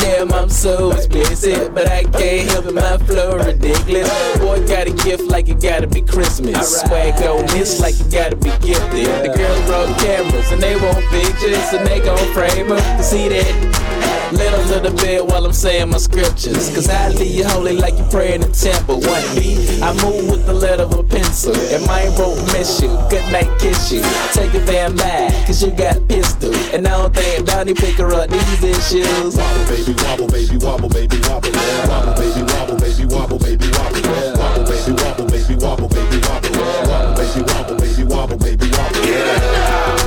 Damn, 0.00 0.32
I'm 0.32 0.48
so 0.48 0.92
explicit, 0.92 1.74
but 1.74 1.88
I 1.88 2.04
can't 2.04 2.48
help 2.50 2.66
it, 2.66 2.74
my 2.74 2.96
flow 2.98 3.36
ridiculous. 3.36 4.08
Boy, 4.38 4.66
got 4.66 4.86
a 4.86 4.92
gift 5.04 5.24
like 5.24 5.48
it 5.48 5.60
gotta 5.60 5.86
be 5.86 6.00
Christmas. 6.00 6.80
Swag 6.80 7.20
on 7.22 7.46
this 7.46 7.80
like 7.80 7.98
you 7.98 8.10
gotta 8.10 8.36
be 8.36 8.50
gifted. 8.64 9.06
The 9.06 9.32
girls 9.36 9.66
brought 9.66 9.98
cameras, 9.98 10.50
and 10.52 10.62
they 10.62 10.76
want 10.76 11.04
pictures, 11.10 11.72
and 11.72 11.86
they 11.86 12.00
gon' 12.00 12.32
frame 12.32 12.68
them 12.68 12.78
to 12.96 13.02
see 13.02 13.28
that. 13.28 14.01
Little 14.32 14.64
little 14.64 14.96
bit 14.96 15.26
while 15.26 15.44
I'm 15.44 15.52
saying 15.52 15.90
my 15.90 15.98
scriptures. 15.98 16.72
Cause 16.74 16.88
I 16.88 17.10
leave 17.10 17.34
you 17.34 17.44
holy 17.44 17.76
like 17.76 17.98
you 17.98 18.04
pray 18.10 18.34
in 18.34 18.40
the 18.40 18.48
temple. 18.48 18.96
One 19.00 19.22
B, 19.36 19.78
I 19.82 19.92
move 20.02 20.30
with 20.30 20.46
the 20.46 20.54
letter 20.54 20.84
of 20.84 20.98
a 20.98 21.02
pencil. 21.02 21.54
And 21.54 21.84
my 21.86 22.08
won't 22.16 22.40
miss 22.52 22.80
you. 22.80 22.88
Good 23.10 23.30
night, 23.30 23.50
kiss 23.60 23.92
you. 23.92 24.00
Take 24.32 24.54
it 24.54 24.64
damn 24.64 24.96
back, 24.96 25.46
cause 25.46 25.62
you 25.62 25.70
got 25.70 25.96
a 25.96 26.00
pistol. 26.00 26.54
And 26.72 26.88
I 26.88 26.96
don't 26.96 27.14
think 27.14 27.46
Donnie 27.46 27.74
pick 27.74 27.96
her 27.96 28.12
up 28.14 28.30
these 28.30 28.64
issues. 28.64 29.36
Wobble, 29.36 29.64
baby, 29.68 29.92
wobble, 30.00 30.28
baby, 30.28 30.56
wobble, 30.56 30.88
baby, 30.88 31.20
wobble, 31.28 31.52
yeah. 31.52 31.88
Wobble, 31.88 32.14
baby, 32.16 32.42
wobble, 32.52 32.78
baby, 32.80 33.04
wobble, 33.04 33.38
baby, 33.38 33.68
wobble, 33.68 34.00
yeah. 34.00 34.32
Wobble, 34.40 34.64
baby, 34.64 34.92
wobble, 34.96 35.28
baby, 35.28 35.54
wobble, 35.60 35.88
baby, 35.92 36.18
wobble, 36.24 36.56
yeah. 36.56 36.88
Wobble, 36.88 37.14
baby, 37.20 37.40
wobble, 37.52 37.76
baby, 37.76 38.04
wobble, 38.08 38.38
baby, 38.38 38.66
wobble, 38.72 39.04
yeah. 39.04 40.01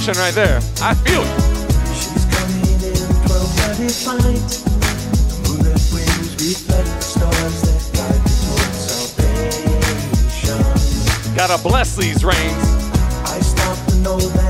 Action 0.00 0.22
right 0.22 0.34
there. 0.34 0.56
I 0.80 0.94
feel 0.94 1.20
it. 1.20 1.28
She's 1.94 2.24
coming 2.32 2.64
in 2.80 2.96
12:30 3.28 3.90
flight. 4.02 4.50
The 5.44 5.76
wings 5.92 6.32
reflect 6.40 6.88
the 6.88 7.02
stars 7.02 7.60
that 7.66 7.82
guide 7.92 8.22
towards 8.40 8.78
salvation. 9.20 10.60
Gotta 11.36 11.58
bless 11.62 11.96
these 11.96 12.24
reins. 12.24 12.64
I 13.26 13.40
stop 13.40 13.76
to 13.88 13.94
know 13.96 14.18
that 14.18 14.49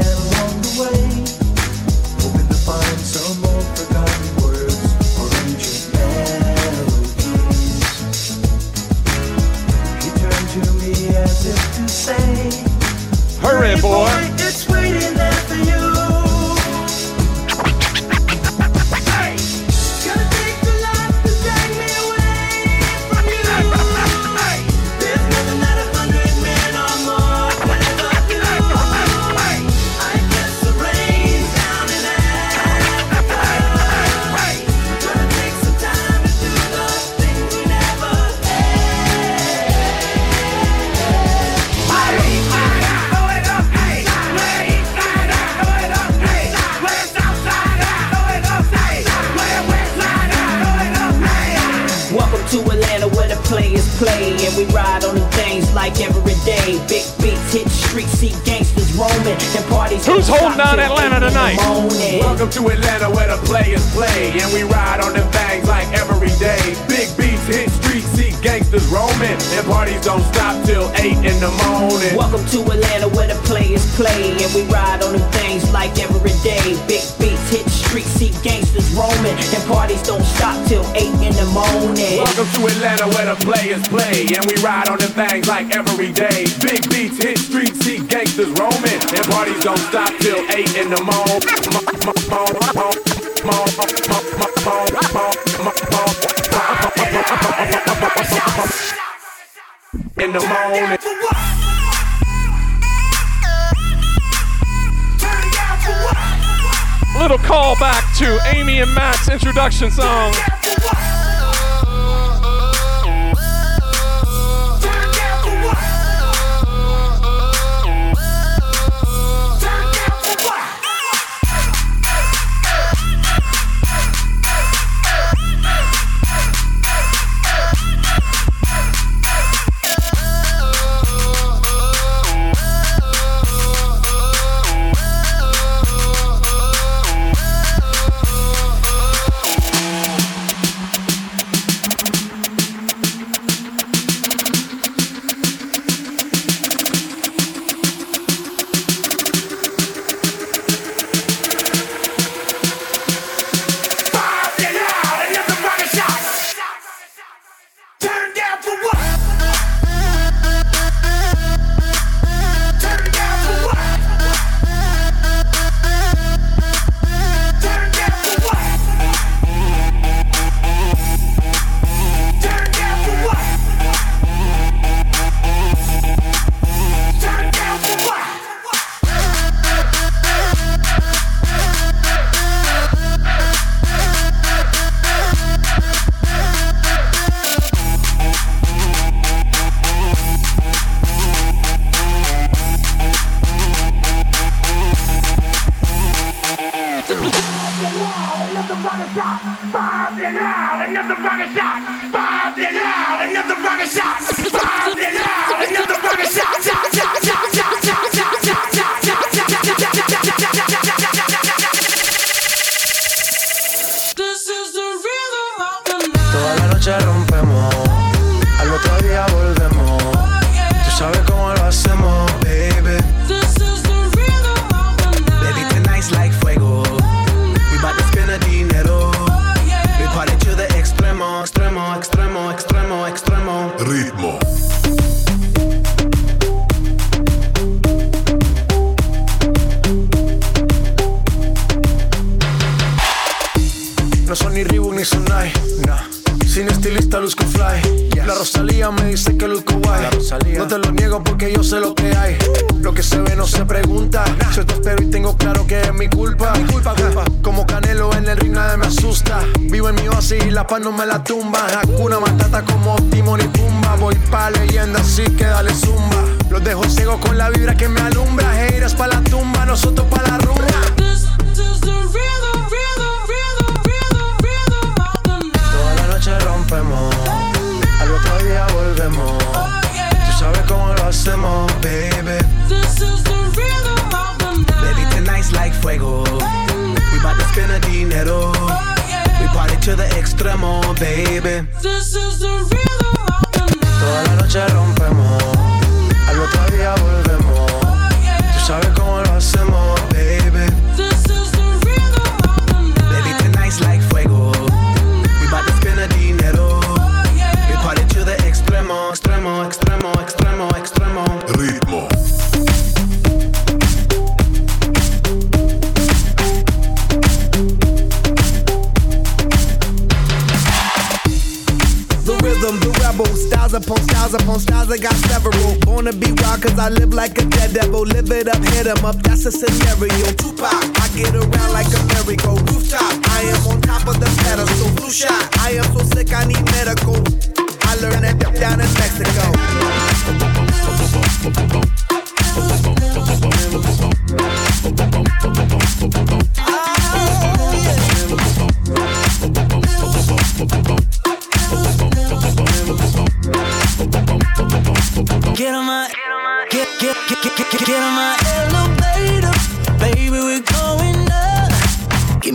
Egyptian 109.82 110.04
song. 110.04 110.49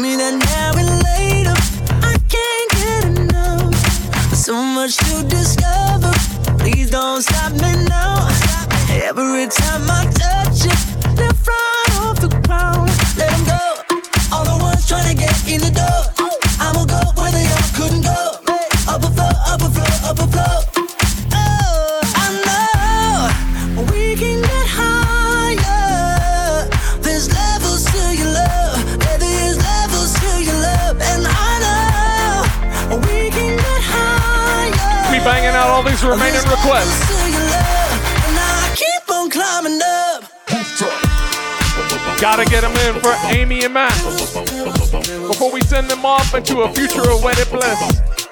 me 0.06 0.16
that 0.18 0.36
now 0.52 0.78
and 0.82 0.94
later. 1.10 1.58
I 2.12 2.14
can't 2.34 2.70
get 2.78 3.04
enough. 3.22 3.76
So 4.36 4.54
much 4.54 4.98
to 4.98 5.24
discover. 5.28 6.14
Please 6.60 6.90
don't 6.92 7.22
stop 7.22 7.54
me 7.54 7.72
now. 7.86 8.28
Every 9.10 9.48
time 9.48 9.84
I 9.90 10.06
touch 10.14 10.66
you. 10.66 10.85
to 36.06 36.12
remaining 36.12 36.42
requests. 36.50 37.10
Gotta 42.22 42.46
get 42.46 42.62
them 42.62 42.76
in 42.88 43.02
for 43.02 43.14
Amy 43.36 43.64
and 43.66 43.74
Matt 43.74 43.94
before 45.28 45.52
we 45.52 45.62
send 45.62 45.90
them 45.90 46.06
off 46.06 46.34
into 46.34 46.62
a 46.62 46.74
future 46.74 47.10
of 47.10 47.24
wedded 47.24 47.50
bliss. 47.50 48.25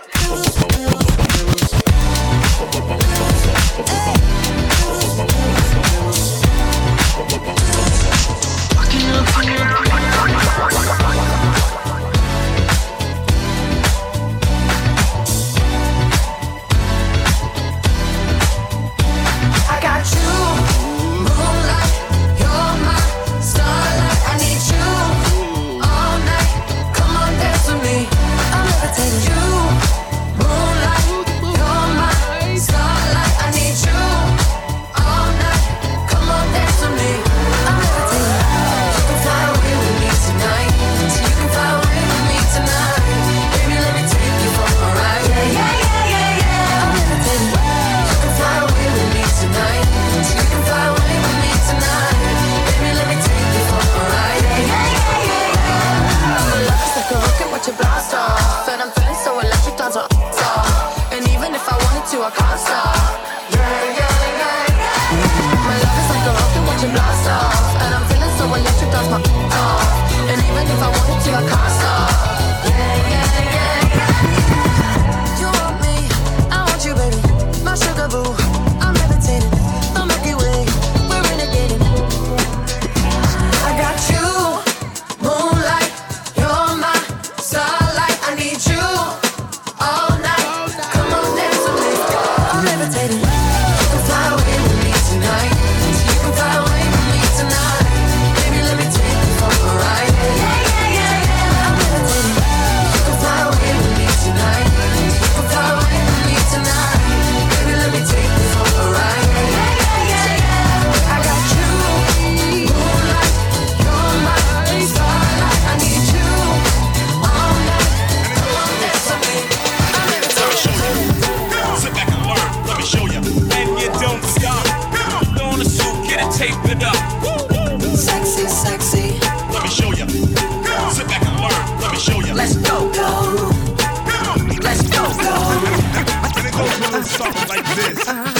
songs 137.24 137.50
like 137.50 137.76
this. 137.76 138.33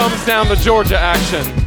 Comes 0.00 0.24
down 0.24 0.46
to 0.46 0.56
Georgia 0.56 0.98
action. 0.98 1.59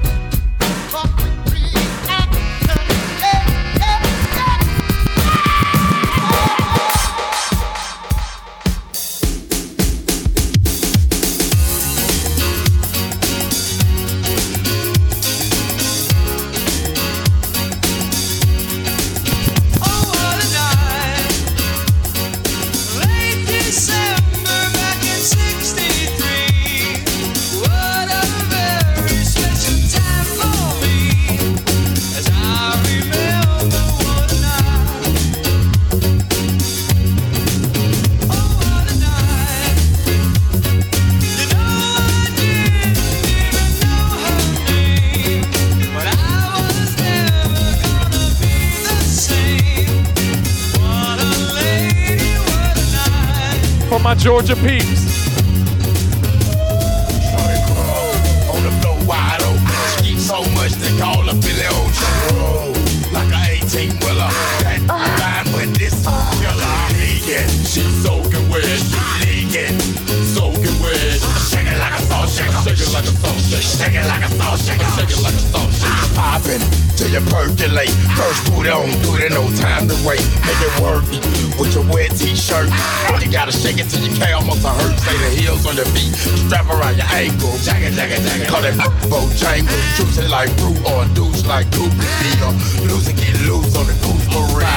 Georgia 54.33 54.55
peeps. 54.55 55.29
On 58.49 58.63
the 58.65 58.73
floor 58.81 58.97
wide 59.05 59.37
open. 59.43 59.61
Ski 59.93 60.17
so 60.17 60.41
much 60.57 60.71
they 60.81 60.89
call 60.97 61.21
her 61.21 61.37
Billy 61.37 61.69
Ocean. 61.69 63.13
Like 63.13 63.29
a 63.29 63.61
18 63.61 63.93
wheeler. 64.01 64.33
That 64.65 64.81
fine 64.89 65.45
with 65.53 65.77
this 65.77 66.01
killer. 66.41 66.73
Leaking. 66.97 67.45
She 67.61 67.85
soaking 68.01 68.49
wet. 68.49 68.65
She. 69.21 69.45
Soaking 70.33 70.81
wet. 70.81 71.21
Shake 71.53 71.69
it 71.69 71.77
like 71.77 71.93
a 71.93 72.01
salt 72.09 72.27
shaker. 72.27 72.57
Shake 72.65 72.81
it 72.81 72.89
like 72.89 73.05
a 73.05 73.13
salt 73.13 73.37
shaker. 73.37 73.61
Shake 73.61 73.93
it 73.93 74.07
like 74.09 74.25
a 74.25 74.33
salt 74.33 74.59
shaker. 74.65 74.89
Shake 74.97 75.13
it 75.13 75.21
like 75.21 75.37
a 75.37 75.45
salt 75.53 75.69
shaker. 75.77 76.15
Popping 76.17 76.63
till 76.97 77.13
you 77.13 77.21
percolate. 77.29 77.93
First 78.23 78.47
it 78.55 78.71
on, 78.71 78.87
do 79.03 79.19
it, 79.19 79.35
no 79.35 79.43
time 79.59 79.83
to 79.91 79.95
wait. 80.07 80.23
Make 80.47 80.55
it 80.63 80.71
work 80.79 81.03
with 81.59 81.75
your 81.75 81.83
wet 81.91 82.15
t-shirt. 82.15 82.71
You 83.19 83.27
gotta 83.27 83.51
shake 83.51 83.83
it 83.83 83.91
till 83.91 83.99
your 83.99 84.15
K 84.15 84.31
almost 84.31 84.63
hurt. 84.63 84.95
Say 85.03 85.11
the 85.19 85.29
heels 85.35 85.67
on 85.67 85.75
your 85.75 85.83
feet, 85.91 86.15
strap 86.47 86.71
around 86.71 86.95
your 86.95 87.09
ankle. 87.11 87.51
Jacket, 87.59 87.91
jacket, 87.91 88.23
jacket. 88.23 88.47
Call 88.47 88.63
that 88.63 88.79
boat 89.11 89.27
jangle. 89.35 89.75
Choose 89.99 90.23
it 90.23 90.31
like 90.31 90.47
fruit 90.55 90.79
or 90.87 91.03
a 91.03 91.07
douche 91.11 91.43
like 91.51 91.67
Deal. 91.75 92.51
Lose 92.87 93.11
and 93.11 93.19
get 93.19 93.35
loose 93.43 93.75
on 93.75 93.91
the 93.91 93.95
goose 93.99 94.23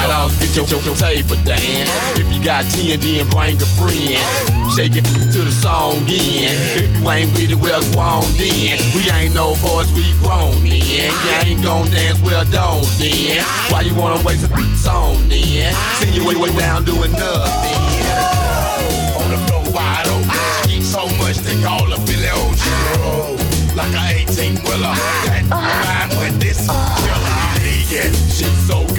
Ride 0.07 0.15
off, 0.15 0.39
get 0.39 0.55
your, 0.55 0.67
your, 0.83 0.95
table 0.95 1.35
dance. 1.43 1.91
If 2.15 2.33
you 2.33 2.43
got 2.45 2.63
10, 2.71 3.01
then 3.01 3.27
bring 3.31 3.59
a 3.59 3.67
friend. 3.75 4.23
Shake 4.79 4.95
it 4.95 5.03
to 5.35 5.41
the 5.43 5.51
song 5.51 5.99
in. 6.07 6.55
If 6.79 6.95
you 6.95 7.11
ain't 7.11 7.33
with 7.35 7.51
it, 7.51 7.59
well, 7.59 7.83
go 7.91 7.99
on 7.99 8.23
then. 8.39 8.79
We 8.95 9.03
ain't 9.11 9.35
no 9.35 9.59
boys, 9.59 9.91
we 9.99 10.07
grown 10.23 10.63
then. 10.63 11.11
You 11.11 11.33
ain't 11.43 11.63
gon' 11.65 11.91
dance, 11.91 12.21
well, 12.23 12.45
don't 12.55 12.87
then. 13.03 13.43
Why 13.71 13.81
you 13.83 13.95
wanna 13.97 14.23
waste 14.23 14.47
a 14.47 14.77
song 14.79 15.29
then? 15.29 15.75
See 15.99 16.15
you 16.15 16.23
way, 16.25 16.37
way 16.37 16.55
down 16.55 16.85
doing 16.85 17.11
nothing. 17.11 17.83
On 19.19 19.27
the 19.27 19.39
floor 19.51 19.67
wide 19.75 20.07
open. 20.07 20.71
Eat 20.71 20.85
so 20.85 21.03
much 21.19 21.39
they 21.43 21.59
call 21.67 21.83
her 21.83 21.99
Billy 22.07 22.31
Ocean. 22.31 23.75
Like 23.75 23.91
a 23.91 24.31
18 24.31 24.55
wheeler. 24.63 24.95
That 25.27 25.51
uh-huh. 25.51 26.07
fine 26.07 26.11
with 26.21 26.41
this 26.41 26.63
killer. 26.71 27.47
Leaking. 27.67 28.15
She 28.31 28.45
soaking 28.71 28.96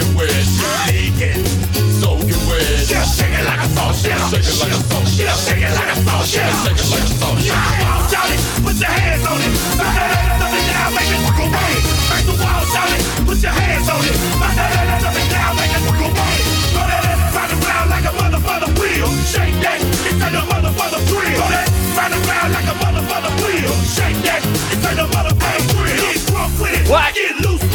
Shake 4.28 4.44
it 4.44 4.60
like 4.60 4.76
a 4.76 5.08
shaker. 5.08 5.32
Shake 5.40 5.64
it 5.64 5.72
like 5.72 5.88
a 5.88 6.20
shaker. 6.28 6.28
Shake 6.28 6.44
it 6.44 6.60
like 6.68 6.76
a 6.76 6.84
shaker. 6.84 7.16
Come 7.16 7.40
on, 7.40 8.04
shout 8.12 8.28
it. 8.28 8.40
Put 8.60 8.76
your 8.76 8.92
hands 8.92 9.24
on 9.24 9.40
it. 9.40 9.56
Back 9.80 9.96
that 9.96 10.12
ass 10.20 10.52
and 10.52 10.68
down. 10.68 10.92
Make 10.92 11.08
it 11.16 11.22
work 11.24 11.40
away. 11.48 11.72
Make 12.12 12.28
the 12.28 12.36
wall 12.36 12.64
shout 12.68 12.92
it. 12.92 13.02
Put 13.24 13.40
your 13.40 13.56
hands 13.56 13.88
on 13.88 14.04
it. 14.04 14.20
Back 14.36 14.52
that 14.60 14.68
ass 14.68 15.16
and 15.16 15.30
down. 15.32 15.56
Make 15.56 15.72
it 15.72 15.84
work 15.88 16.02
away. 16.12 16.36
Throw 16.76 16.84
that 16.92 17.08
round 17.40 17.52
and 17.56 17.64
round 17.64 17.88
like 17.88 18.04
a 18.04 18.14
mother 18.20 18.42
mother 18.44 18.70
wheel. 18.76 19.08
Shake 19.32 19.56
that. 19.64 19.80
It's 19.80 20.20
a 20.20 20.28
mother 20.44 20.76
mother 20.76 21.00
thrill. 21.08 21.40
Throw 21.40 21.48
that 21.48 21.72
round 21.96 22.12
and 22.12 22.24
round 22.28 22.52
like 22.52 22.68
a 22.68 22.76
mother 22.84 23.04
mother 23.08 23.32
wheel. 23.40 23.72
Shake 23.88 24.20
that. 24.28 24.44
It's 24.76 24.84
a 24.84 25.08
mother 25.08 25.36
mother 25.40 25.64
thrill. 25.72 26.04
Get 26.04 26.20
crunk 26.28 26.52
with 26.60 26.76
it. 26.76 26.84
Get 27.16 27.32
loose 27.48 27.67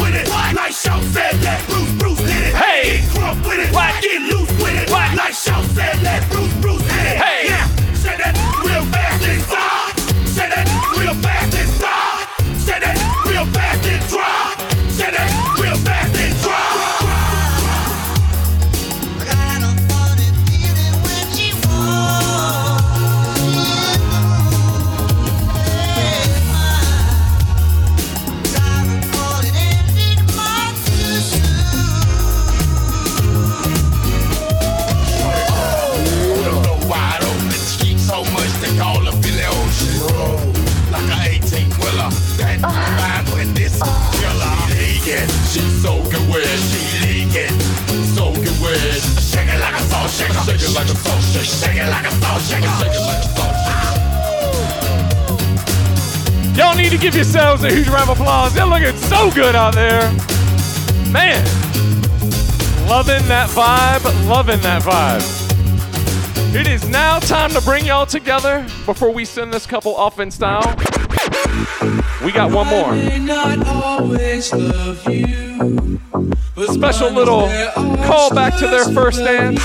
with 0.83 0.95
it. 0.95 0.99
What? 0.99 0.99
Like 0.99 0.99
Show 0.99 1.01
said 1.11 1.35
that 1.41 1.65
Bruce 1.67 1.93
Bruce 1.93 2.19
it. 2.19 2.53
Hey. 2.55 3.01
Get 3.13 3.45
with 3.45 3.59
it. 3.59 3.73
What? 3.73 4.01
Get 4.01 4.21
loose 4.21 4.49
with 4.61 4.83
it. 4.83 4.89
What? 4.89 5.15
Like 5.15 5.33
Show 5.33 5.61
said 5.73 5.97
that 6.03 6.29
Bruce 6.29 6.53
Bruce 6.61 6.81
did 6.81 6.91
it. 6.91 7.17
Hey. 7.17 7.47
Yeah. 7.49 7.72
Y'all 56.55 56.75
need 56.75 56.91
to 56.91 56.99
give 56.99 57.15
yourselves 57.15 57.63
a 57.63 57.71
huge 57.73 57.87
round 57.87 58.09
of 58.09 58.19
applause. 58.19 58.53
They're 58.53 58.65
looking 58.65 58.95
so 58.95 59.31
good 59.31 59.55
out 59.55 59.73
there. 59.73 60.01
Man, 61.11 61.43
loving 62.87 63.27
that 63.27 63.49
vibe, 63.49 64.03
loving 64.29 64.59
that 64.61 64.83
vibe. 64.83 66.55
It 66.55 66.67
is 66.67 66.87
now 66.87 67.17
time 67.17 67.49
to 67.51 67.61
bring 67.61 67.85
y'all 67.85 68.05
together 68.05 68.63
before 68.85 69.11
we 69.11 69.25
send 69.25 69.51
this 69.51 69.65
couple 69.65 69.95
off 69.95 70.19
in 70.19 70.29
style. 70.29 70.75
We 72.23 72.31
got 72.31 72.51
one 72.51 72.67
more. 72.67 72.93
May 76.67 76.79
not 76.79 77.01
always 77.01 77.11
love 77.11 77.11
you. 77.11 77.11
Special 77.11 77.11
little 77.11 77.47
callback 78.03 78.57
to 78.59 78.67
their 78.67 78.85
first 78.93 79.19
dance. 79.19 79.61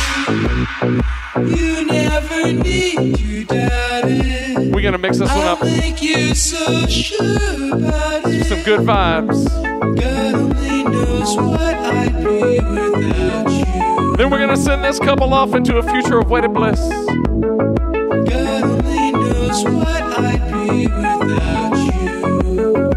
You 1.37 1.87
never 1.87 2.53
need 2.53 3.17
to 3.17 3.45
doubt 3.45 4.05
it. 4.05 4.75
We're 4.75 4.83
gonna 4.83 4.99
mix 4.99 5.19
this 5.19 5.31
one 5.31 5.47
up. 5.47 5.63
Make 5.63 6.03
you 6.03 6.35
so 6.35 6.87
sure 6.87 7.73
about 7.73 8.27
it. 8.27 8.47
Some 8.47 8.63
good 8.63 8.81
vibes. 8.81 9.49
God 9.97 10.35
only 10.35 10.85
knows 10.85 11.37
what 11.37 11.61
I'd 11.61 12.17
be 12.25 12.61
without 12.61 13.51
you. 13.51 14.17
Then 14.17 14.31
we're 14.31 14.39
gonna 14.39 14.57
send 14.57 14.85
this 14.85 14.99
couple 14.99 15.33
off 15.35 15.55
into 15.55 15.79
a 15.79 15.83
future 15.83 16.19
of 16.19 16.31
wedded 16.31 16.53
bliss. 16.53 16.81
God 16.81 18.63
only 18.63 19.13
knows 19.13 19.65
what 19.65 20.03
I'd 20.03 20.53
be 20.53 20.87
without 20.87 21.77
you. 22.01 22.91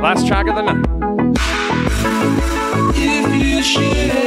Last 0.00 0.26
track 0.26 0.46
of 0.46 0.54
the 0.54 0.62
night. 0.62 0.95
If 3.68 4.25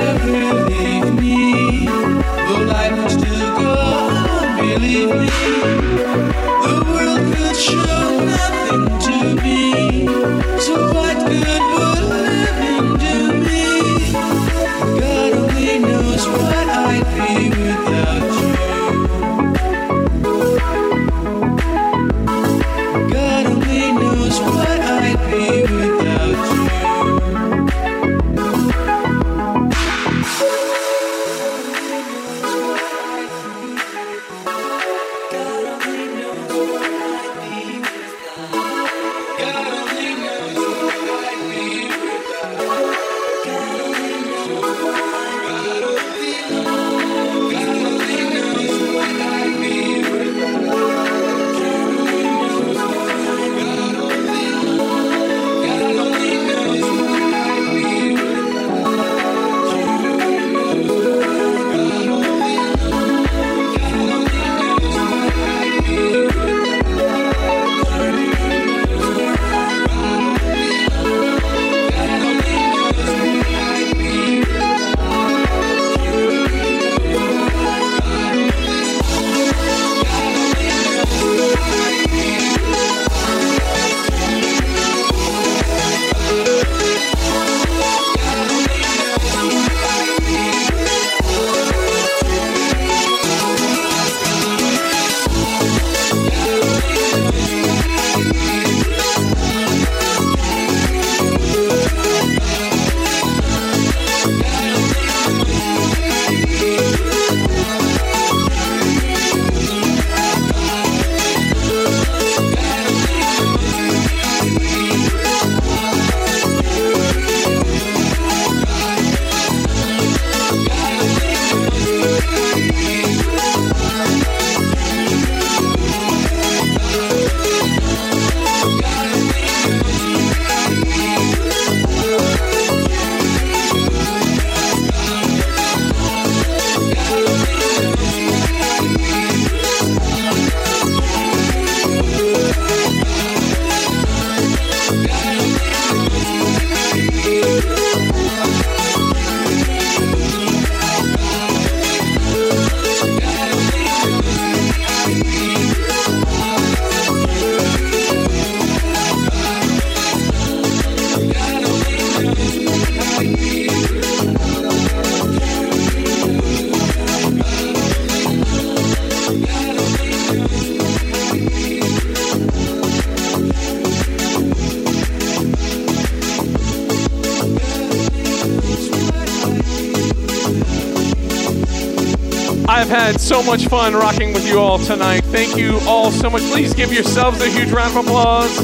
had 183.13 183.19
so 183.19 183.41
much 183.41 183.65
fun 183.65 183.95
rocking 183.95 184.33
with 184.33 184.47
you 184.47 184.59
all 184.59 184.77
tonight. 184.77 185.21
Thank 185.21 185.57
you 185.57 185.79
all 185.87 186.11
so 186.11 186.29
much. 186.29 186.43
Please 186.51 186.75
give 186.75 186.93
yourselves 186.93 187.41
a 187.41 187.49
huge 187.49 187.71
round 187.71 187.97
of 187.97 188.05
applause 188.05 188.55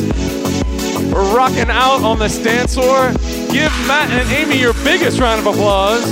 for 1.10 1.24
rocking 1.36 1.72
out 1.72 2.04
on 2.04 2.20
this 2.20 2.38
dance 2.38 2.76
floor. 2.76 3.12
Give 3.52 3.72
Matt 3.88 4.12
and 4.12 4.30
Amy 4.30 4.60
your 4.60 4.76
biggest 4.84 5.20
round 5.20 5.40
of 5.40 5.48
applause. 5.48 6.04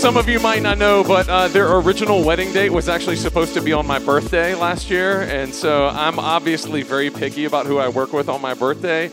Some 0.00 0.16
of 0.16 0.26
you 0.26 0.40
might 0.40 0.62
not 0.62 0.78
know, 0.78 1.04
but 1.04 1.28
uh, 1.28 1.48
their 1.48 1.76
original 1.76 2.24
wedding 2.24 2.50
date 2.54 2.70
was 2.70 2.88
actually 2.88 3.16
supposed 3.16 3.52
to 3.52 3.60
be 3.60 3.74
on 3.74 3.86
my 3.86 3.98
birthday 3.98 4.54
last 4.54 4.88
year, 4.88 5.20
and 5.22 5.54
so 5.54 5.88
I'm 5.88 6.18
obviously 6.18 6.82
very 6.82 7.10
picky 7.10 7.44
about 7.44 7.66
who 7.66 7.76
I 7.76 7.88
work 7.88 8.14
with 8.14 8.30
on 8.30 8.40
my 8.40 8.54
birthday. 8.54 9.10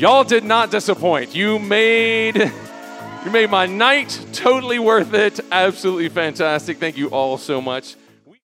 Y'all 0.00 0.24
did 0.24 0.44
not 0.44 0.70
disappoint. 0.70 1.34
You 1.34 1.58
made 1.58 2.34
you 3.24 3.30
made 3.30 3.50
my 3.50 3.66
night 3.66 4.18
totally 4.32 4.78
worth 4.78 5.12
it. 5.12 5.40
Absolutely 5.52 6.08
fantastic. 6.08 6.78
Thank 6.78 6.96
you 6.96 7.08
all 7.08 7.36
so 7.36 7.60
much. 7.60 7.96